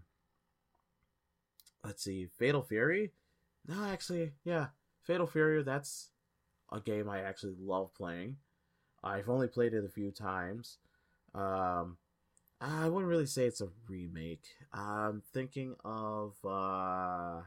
let's 1.83 2.03
see, 2.03 2.27
Fatal 2.37 2.61
Fury. 2.61 3.11
No, 3.67 3.85
actually, 3.85 4.33
yeah, 4.43 4.67
Fatal 5.03 5.27
Fury. 5.27 5.63
That's 5.63 6.09
a 6.71 6.79
game 6.79 7.09
I 7.09 7.21
actually 7.21 7.55
love 7.59 7.93
playing. 7.93 8.37
I've 9.03 9.29
only 9.29 9.47
played 9.47 9.73
it 9.73 9.85
a 9.85 9.89
few 9.89 10.11
times. 10.11 10.77
Um, 11.35 11.97
I 12.61 12.87
wouldn't 12.87 13.09
really 13.09 13.25
say 13.25 13.45
it's 13.45 13.61
a 13.61 13.69
remake. 13.87 14.45
I'm 14.71 15.21
thinking 15.33 15.75
of 15.83 16.35
uh, 16.45 17.41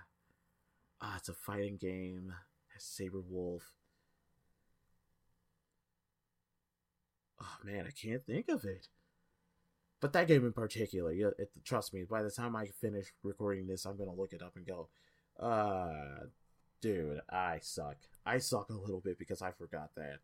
uh 1.01 1.15
it's 1.17 1.29
a 1.29 1.35
fighting 1.35 1.77
game. 1.77 2.35
Sabrewulf. 2.79 3.63
Oh 7.41 7.57
man, 7.65 7.87
I 7.87 7.91
can't 7.91 8.25
think 8.27 8.49
of 8.49 8.65
it. 8.65 8.89
But 10.01 10.13
that 10.13 10.29
game 10.29 10.45
in 10.45 10.53
particular, 10.53 11.13
it, 11.13 11.51
trust 11.65 11.95
me. 11.95 12.05
By 12.05 12.23
the 12.23 12.31
time 12.31 12.55
I 12.55 12.67
finish 12.67 13.07
recording 13.23 13.67
this, 13.67 13.87
I'm 13.87 13.97
gonna 13.97 14.13
look 14.13 14.33
it 14.33 14.43
up 14.43 14.57
and 14.57 14.67
go, 14.67 14.89
uh, 15.41 16.27
dude, 16.81 17.21
I 17.31 17.59
suck. 17.63 17.97
I 18.25 18.39
suck 18.39 18.69
a 18.71 18.75
little 18.75 19.01
bit 19.01 19.19
because 19.19 19.41
I 19.41 19.53
forgot 19.53 19.91
that. 19.97 20.19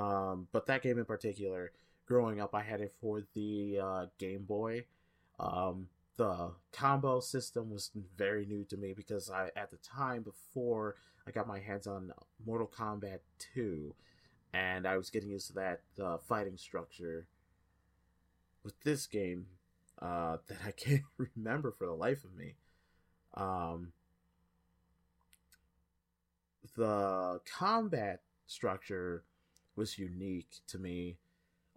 Um, 0.00 0.48
but 0.52 0.66
that 0.66 0.82
game 0.82 0.98
in 0.98 1.04
particular, 1.04 1.72
growing 2.06 2.40
up, 2.40 2.54
I 2.54 2.62
had 2.62 2.80
it 2.80 2.94
for 3.00 3.22
the 3.34 3.80
uh, 3.82 4.06
Game 4.18 4.44
Boy. 4.44 4.84
Um, 5.38 5.88
the 6.16 6.52
combo 6.72 7.20
system 7.20 7.70
was 7.70 7.90
very 8.16 8.46
new 8.46 8.64
to 8.64 8.76
me 8.76 8.94
because 8.96 9.30
I, 9.30 9.50
at 9.56 9.70
the 9.70 9.76
time 9.76 10.22
before 10.22 10.96
I 11.26 11.30
got 11.30 11.48
my 11.48 11.58
hands 11.58 11.86
on 11.86 12.12
Mortal 12.44 12.70
Kombat 12.74 13.18
2, 13.54 13.94
and 14.54 14.86
I 14.86 14.96
was 14.96 15.10
getting 15.10 15.30
used 15.30 15.48
to 15.48 15.52
that 15.54 15.80
uh, 16.02 16.16
fighting 16.18 16.56
structure. 16.56 17.26
With 18.64 18.80
this 18.82 19.06
game, 19.06 19.46
uh, 20.00 20.38
that 20.48 20.58
I 20.64 20.70
can't 20.70 21.02
remember 21.36 21.72
for 21.72 21.86
the 21.86 21.92
life 21.92 22.24
of 22.24 22.34
me, 22.34 22.54
um, 23.34 23.92
the 26.76 27.40
combat 27.44 28.22
structure 28.46 29.24
was 29.74 29.98
unique 29.98 30.60
to 30.68 30.78
me 30.78 31.16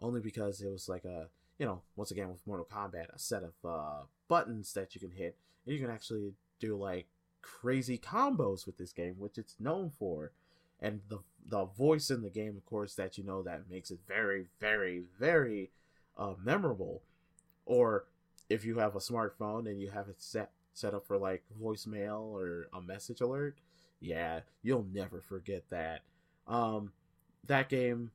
only 0.01 0.21
because 0.21 0.61
it 0.61 0.71
was 0.71 0.89
like 0.89 1.05
a 1.05 1.27
you 1.57 1.65
know 1.65 1.81
once 1.95 2.11
again 2.11 2.29
with 2.29 2.45
Mortal 2.45 2.67
Kombat 2.71 3.13
a 3.13 3.19
set 3.19 3.43
of 3.43 3.53
uh, 3.63 4.03
buttons 4.27 4.73
that 4.73 4.95
you 4.95 5.01
can 5.01 5.11
hit 5.11 5.37
and 5.65 5.75
you 5.75 5.81
can 5.81 5.93
actually 5.93 6.33
do 6.59 6.75
like 6.75 7.07
crazy 7.41 7.97
combos 7.97 8.65
with 8.65 8.77
this 8.77 8.91
game 8.91 9.15
which 9.17 9.37
it's 9.37 9.55
known 9.59 9.91
for. 9.97 10.31
And 10.81 11.01
the 11.09 11.19
the 11.45 11.65
voice 11.65 12.09
in 12.09 12.21
the 12.21 12.29
game 12.29 12.55
of 12.55 12.65
course 12.65 12.95
that 12.95 13.17
you 13.17 13.23
know 13.23 13.43
that 13.43 13.69
makes 13.69 13.91
it 13.91 13.99
very 14.07 14.45
very 14.59 15.03
very 15.19 15.71
uh, 16.17 16.33
memorable. 16.41 17.01
Or 17.65 18.05
if 18.49 18.65
you 18.65 18.79
have 18.79 18.95
a 18.95 18.99
smartphone 18.99 19.69
and 19.69 19.79
you 19.81 19.89
have 19.89 20.07
it 20.09 20.21
set 20.21 20.51
set 20.73 20.93
up 20.93 21.05
for 21.05 21.17
like 21.17 21.43
voicemail 21.61 22.21
or 22.21 22.69
a 22.73 22.81
message 22.81 23.19
alert 23.19 23.57
yeah 23.99 24.39
you'll 24.61 24.87
never 24.93 25.19
forget 25.19 25.63
that. 25.69 26.01
Um 26.47 26.93
that 27.45 27.67
game 27.67 28.11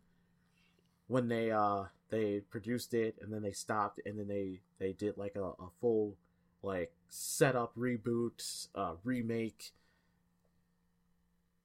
when 1.06 1.28
they 1.28 1.50
uh 1.50 1.84
they 2.10 2.40
produced 2.50 2.94
it 2.94 3.16
and 3.20 3.32
then 3.32 3.42
they 3.42 3.52
stopped 3.52 4.00
and 4.04 4.18
then 4.18 4.28
they 4.28 4.60
they 4.78 4.92
did 4.92 5.16
like 5.16 5.36
a, 5.36 5.42
a 5.42 5.68
full 5.80 6.16
like 6.62 6.92
setup 7.08 7.74
reboot 7.76 8.68
uh 8.74 8.94
remake. 9.04 9.72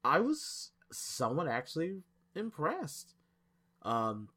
I 0.04 0.19
was 0.19 0.71
somewhat 0.91 1.47
actually 1.47 2.04
impressed. 2.36 3.13
Um 3.84 4.30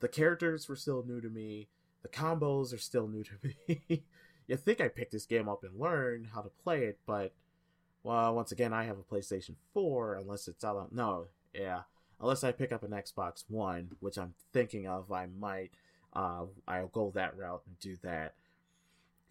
the 0.00 0.08
characters 0.08 0.68
were 0.68 0.76
still 0.76 1.04
new 1.06 1.20
to 1.20 1.28
me. 1.28 1.68
The 2.02 2.08
combos 2.08 2.72
are 2.72 2.78
still 2.78 3.08
new 3.08 3.24
to 3.24 3.32
me. 3.68 4.04
You 4.46 4.56
think 4.56 4.80
i 4.80 4.88
picked 4.88 5.12
this 5.12 5.26
game 5.26 5.48
up 5.48 5.62
and 5.62 5.78
learn 5.78 6.28
how 6.34 6.40
to 6.40 6.48
play 6.64 6.84
it 6.84 6.98
but 7.06 7.34
well 8.02 8.34
once 8.34 8.50
again 8.52 8.72
i 8.72 8.84
have 8.84 8.98
a 8.98 9.02
playstation 9.02 9.56
4 9.74 10.14
unless 10.14 10.48
it's 10.48 10.64
out 10.64 10.76
on 10.76 10.88
no 10.92 11.26
yeah 11.52 11.82
unless 12.20 12.44
I 12.44 12.52
pick 12.52 12.72
up 12.72 12.82
an 12.82 12.90
Xbox 12.90 13.44
One, 13.48 13.90
which 14.00 14.18
I'm 14.18 14.34
thinking 14.52 14.86
of, 14.86 15.10
I 15.12 15.26
might. 15.26 15.70
Uh, 16.12 16.46
I'll 16.66 16.88
go 16.88 17.12
that 17.14 17.36
route 17.36 17.62
and 17.66 17.78
do 17.78 17.96
that. 18.02 18.34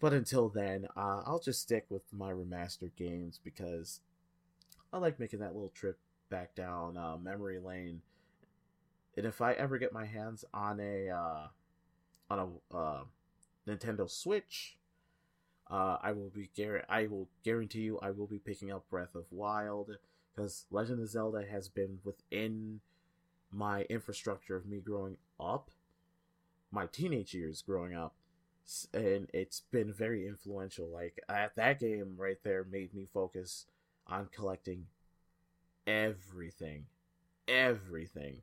But 0.00 0.12
until 0.12 0.48
then, 0.48 0.86
uh, 0.96 1.22
I'll 1.26 1.40
just 1.40 1.60
stick 1.60 1.86
with 1.88 2.02
my 2.12 2.30
remastered 2.32 2.94
games 2.96 3.40
because 3.42 4.00
I 4.92 4.98
like 4.98 5.18
making 5.18 5.40
that 5.40 5.54
little 5.54 5.72
trip 5.74 5.98
back 6.30 6.54
down 6.54 6.96
uh, 6.96 7.16
memory 7.16 7.58
lane. 7.58 8.02
And 9.16 9.26
if 9.26 9.40
I 9.40 9.52
ever 9.54 9.78
get 9.78 9.92
my 9.92 10.06
hands 10.06 10.44
on 10.54 10.78
a 10.78 11.08
uh, 11.08 11.46
on 12.30 12.60
a 12.72 12.76
uh, 12.76 13.02
Nintendo 13.66 14.08
Switch, 14.08 14.78
uh, 15.68 15.98
I 16.00 16.12
will 16.12 16.30
be 16.30 16.48
gar- 16.56 16.84
I 16.88 17.06
will 17.08 17.28
guarantee 17.44 17.80
you 17.80 17.98
I 18.00 18.12
will 18.12 18.28
be 18.28 18.38
picking 18.38 18.70
up 18.70 18.88
Breath 18.88 19.16
of 19.16 19.24
Wild 19.32 19.98
because 20.38 20.66
Legend 20.70 21.00
of 21.00 21.08
Zelda 21.08 21.44
has 21.50 21.68
been 21.68 21.98
within 22.04 22.78
my 23.50 23.82
infrastructure 23.90 24.54
of 24.54 24.66
me 24.66 24.78
growing 24.78 25.16
up, 25.40 25.68
my 26.70 26.86
teenage 26.86 27.34
years 27.34 27.60
growing 27.60 27.92
up, 27.92 28.14
and 28.94 29.28
it's 29.34 29.62
been 29.72 29.92
very 29.92 30.28
influential. 30.28 30.86
Like 30.86 31.20
that 31.28 31.80
game 31.80 32.14
right 32.16 32.36
there 32.44 32.64
made 32.70 32.94
me 32.94 33.08
focus 33.12 33.66
on 34.06 34.28
collecting 34.32 34.86
everything, 35.88 36.86
everything, 37.48 38.42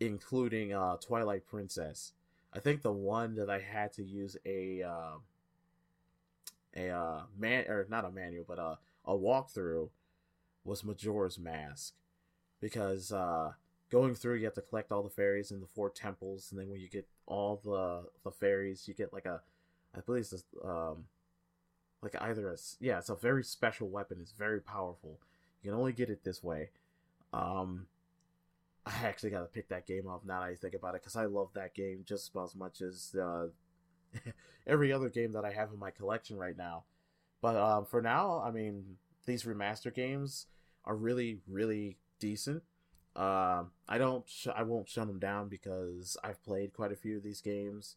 including 0.00 0.72
uh, 0.72 0.96
Twilight 0.96 1.46
Princess. 1.46 2.12
I 2.54 2.60
think 2.60 2.80
the 2.80 2.92
one 2.92 3.34
that 3.34 3.50
I 3.50 3.60
had 3.60 3.92
to 3.94 4.02
use 4.02 4.38
a 4.46 4.82
uh, 4.82 5.18
a 6.74 6.88
uh, 6.88 7.22
man 7.36 7.66
or 7.68 7.86
not 7.90 8.06
a 8.06 8.10
manual, 8.10 8.46
but 8.48 8.58
a 8.58 8.78
a 9.04 9.12
walkthrough 9.12 9.90
was 10.68 10.84
Majora's 10.84 11.38
Mask 11.38 11.94
because 12.60 13.12
uh, 13.12 13.52
going 13.90 14.14
through 14.14 14.34
you 14.34 14.44
have 14.44 14.54
to 14.54 14.62
collect 14.62 14.92
all 14.92 15.02
the 15.02 15.10
fairies 15.10 15.50
in 15.50 15.60
the 15.60 15.66
four 15.66 15.90
temples, 15.90 16.48
and 16.50 16.60
then 16.60 16.68
when 16.70 16.80
you 16.80 16.88
get 16.88 17.06
all 17.26 17.60
the 17.64 18.04
the 18.24 18.30
fairies, 18.30 18.86
you 18.86 18.94
get 18.94 19.12
like 19.12 19.26
a 19.26 19.40
I 19.96 20.00
believe 20.00 20.26
it's 20.32 20.44
um 20.64 21.04
like 22.02 22.14
either 22.20 22.48
a 22.48 22.56
yeah 22.80 22.98
it's 22.98 23.08
a 23.08 23.14
very 23.14 23.44
special 23.44 23.88
weapon. 23.88 24.18
It's 24.20 24.32
very 24.32 24.60
powerful. 24.60 25.18
You 25.62 25.70
can 25.70 25.78
only 25.78 25.92
get 25.92 26.10
it 26.10 26.24
this 26.24 26.42
way. 26.42 26.70
Um, 27.32 27.86
I 28.86 28.92
actually 29.04 29.30
got 29.30 29.40
to 29.40 29.46
pick 29.46 29.68
that 29.68 29.86
game 29.86 30.08
up 30.08 30.24
now 30.24 30.40
that 30.40 30.46
I 30.46 30.54
think 30.54 30.74
about 30.74 30.94
it 30.94 31.02
because 31.02 31.16
I 31.16 31.26
love 31.26 31.50
that 31.54 31.74
game 31.74 32.04
just 32.06 32.30
about 32.30 32.44
as 32.44 32.54
much 32.54 32.80
as 32.80 33.14
uh, 33.20 33.48
every 34.66 34.92
other 34.92 35.08
game 35.08 35.32
that 35.32 35.44
I 35.44 35.52
have 35.52 35.72
in 35.72 35.78
my 35.78 35.90
collection 35.90 36.38
right 36.38 36.56
now. 36.56 36.84
But 37.42 37.56
um, 37.56 37.84
for 37.84 38.00
now, 38.00 38.40
I 38.44 38.50
mean, 38.50 38.96
these 39.26 39.44
remaster 39.44 39.94
games 39.94 40.46
are 40.84 40.96
really, 40.96 41.38
really 41.46 41.98
decent. 42.18 42.62
Uh, 43.14 43.64
I 43.88 43.98
don't, 43.98 44.24
sh- 44.28 44.48
I 44.54 44.62
won't 44.62 44.88
shut 44.88 45.06
them 45.06 45.18
down 45.18 45.48
because 45.48 46.16
I've 46.22 46.42
played 46.44 46.72
quite 46.72 46.92
a 46.92 46.96
few 46.96 47.16
of 47.16 47.22
these 47.22 47.40
games. 47.40 47.96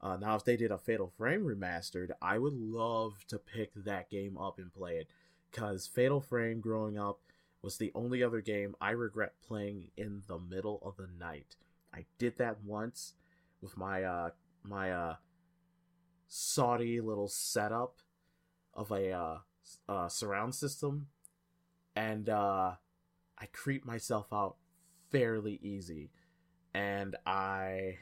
Uh, 0.00 0.16
now, 0.16 0.36
if 0.36 0.44
they 0.44 0.56
did 0.56 0.70
a 0.70 0.78
Fatal 0.78 1.12
Frame 1.16 1.44
remastered, 1.44 2.10
I 2.22 2.38
would 2.38 2.54
love 2.54 3.24
to 3.28 3.38
pick 3.38 3.72
that 3.74 4.10
game 4.10 4.38
up 4.38 4.58
and 4.58 4.72
play 4.72 4.96
it 4.96 5.08
because 5.50 5.86
Fatal 5.86 6.20
Frame 6.20 6.60
growing 6.60 6.98
up 6.98 7.20
was 7.62 7.76
the 7.78 7.90
only 7.94 8.22
other 8.22 8.40
game 8.40 8.74
I 8.80 8.90
regret 8.90 9.34
playing 9.46 9.90
in 9.96 10.22
the 10.28 10.38
middle 10.38 10.80
of 10.84 10.96
the 10.96 11.08
night. 11.18 11.56
I 11.92 12.04
did 12.18 12.38
that 12.38 12.62
once 12.62 13.14
with 13.60 13.76
my 13.76 14.04
uh 14.04 14.30
my 14.62 14.92
uh 14.92 15.16
Saudi 16.28 17.00
little 17.00 17.28
setup 17.28 17.96
of 18.74 18.90
a 18.92 19.10
uh, 19.10 19.38
uh 19.88 20.08
surround 20.08 20.54
system 20.54 21.08
and 21.98 22.28
uh 22.28 22.72
I 23.40 23.46
creep 23.52 23.84
myself 23.84 24.26
out 24.32 24.56
fairly 25.10 25.58
easy 25.62 26.10
and 26.72 27.16
I 27.26 27.98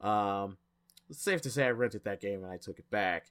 um 0.00 0.56
safe 1.10 1.42
to 1.42 1.50
say 1.50 1.66
I 1.66 1.70
rented 1.70 2.04
that 2.04 2.20
game 2.20 2.42
and 2.42 2.52
I 2.52 2.56
took 2.56 2.78
it 2.78 2.90
back. 2.90 3.26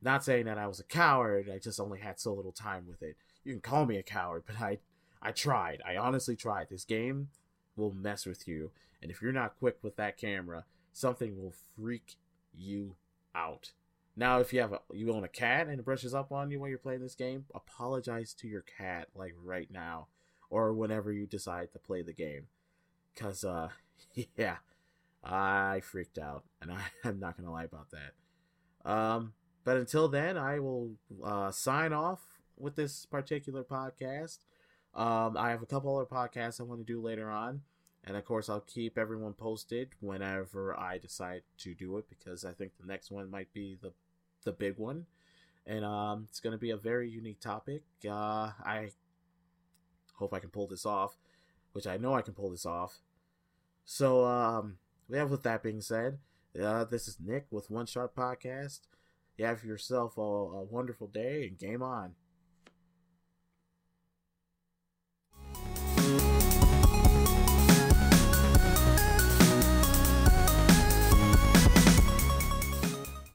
Not 0.00 0.24
saying 0.24 0.44
that 0.44 0.58
I 0.58 0.68
was 0.68 0.78
a 0.78 0.84
coward, 0.84 1.50
I 1.52 1.58
just 1.58 1.80
only 1.80 1.98
had 1.98 2.20
so 2.20 2.32
little 2.32 2.52
time 2.52 2.86
with 2.86 3.02
it 3.02 3.16
you 3.44 3.54
can 3.54 3.60
call 3.62 3.86
me 3.86 3.96
a 3.96 4.02
coward, 4.02 4.44
but 4.46 4.60
I 4.60 4.78
I 5.22 5.32
tried. 5.32 5.80
I 5.84 5.96
honestly 5.96 6.36
tried. 6.36 6.68
This 6.68 6.84
game 6.84 7.28
will 7.76 7.92
mess 7.92 8.26
with 8.26 8.46
you, 8.46 8.70
and 9.00 9.10
if 9.10 9.22
you're 9.22 9.32
not 9.32 9.58
quick 9.58 9.78
with 9.82 9.96
that 9.96 10.18
camera, 10.18 10.64
something 10.92 11.40
will 11.40 11.54
freak 11.74 12.16
you 12.54 12.96
out. 13.34 13.72
Now, 14.18 14.40
if 14.40 14.52
you 14.52 14.60
have 14.60 14.72
a, 14.72 14.80
you 14.92 15.12
own 15.12 15.22
a 15.22 15.28
cat 15.28 15.68
and 15.68 15.78
it 15.78 15.84
brushes 15.84 16.12
up 16.12 16.32
on 16.32 16.50
you 16.50 16.58
while 16.58 16.68
you're 16.68 16.76
playing 16.76 17.02
this 17.02 17.14
game, 17.14 17.44
apologize 17.54 18.34
to 18.34 18.48
your 18.48 18.62
cat 18.62 19.06
like 19.14 19.32
right 19.40 19.70
now, 19.70 20.08
or 20.50 20.74
whenever 20.74 21.12
you 21.12 21.24
decide 21.24 21.72
to 21.72 21.78
play 21.78 22.02
the 22.02 22.12
game, 22.12 22.48
cause 23.14 23.44
uh, 23.44 23.68
yeah, 24.36 24.56
I 25.22 25.82
freaked 25.84 26.18
out, 26.18 26.42
and 26.60 26.72
I, 26.72 26.82
I'm 27.04 27.20
not 27.20 27.36
gonna 27.36 27.52
lie 27.52 27.62
about 27.62 27.92
that. 27.92 28.90
Um, 28.90 29.34
but 29.62 29.76
until 29.76 30.08
then, 30.08 30.36
I 30.36 30.58
will 30.58 30.96
uh, 31.22 31.52
sign 31.52 31.92
off 31.92 32.20
with 32.56 32.74
this 32.74 33.06
particular 33.06 33.62
podcast. 33.62 34.38
Um, 34.94 35.36
I 35.36 35.50
have 35.50 35.62
a 35.62 35.66
couple 35.66 35.96
other 35.96 36.06
podcasts 36.06 36.60
I 36.60 36.64
want 36.64 36.84
to 36.84 36.92
do 36.92 37.00
later 37.00 37.30
on. 37.30 37.60
And 38.04 38.16
of 38.16 38.24
course, 38.24 38.48
I'll 38.48 38.60
keep 38.60 38.96
everyone 38.96 39.34
posted 39.34 39.90
whenever 40.00 40.78
I 40.78 40.98
decide 40.98 41.42
to 41.58 41.74
do 41.74 41.98
it 41.98 42.06
because 42.08 42.44
I 42.44 42.52
think 42.52 42.72
the 42.80 42.86
next 42.86 43.10
one 43.10 43.30
might 43.30 43.52
be 43.52 43.76
the 43.80 43.92
the 44.48 44.52
big 44.52 44.78
one, 44.78 45.04
and 45.66 45.84
um, 45.84 46.26
it's 46.28 46.40
going 46.40 46.52
to 46.52 46.58
be 46.58 46.70
a 46.70 46.76
very 46.76 47.08
unique 47.08 47.40
topic. 47.40 47.82
Uh, 48.08 48.50
I 48.64 48.90
hope 50.14 50.32
I 50.32 50.40
can 50.40 50.50
pull 50.50 50.66
this 50.66 50.86
off, 50.86 51.18
which 51.72 51.86
I 51.86 51.98
know 51.98 52.14
I 52.14 52.22
can 52.22 52.34
pull 52.34 52.50
this 52.50 52.66
off. 52.66 52.98
So, 53.84 54.24
um, 54.24 54.78
yeah. 55.08 55.24
With 55.24 55.42
that 55.42 55.62
being 55.62 55.80
said, 55.80 56.18
uh, 56.60 56.84
this 56.84 57.08
is 57.08 57.18
Nick 57.24 57.46
with 57.50 57.70
One 57.70 57.86
Sharp 57.86 58.14
Podcast. 58.16 58.80
You 59.36 59.44
have 59.44 59.64
yourself 59.64 60.16
a, 60.16 60.20
a 60.20 60.62
wonderful 60.62 61.06
day 61.06 61.46
and 61.46 61.58
game 61.58 61.82
on. 61.82 62.14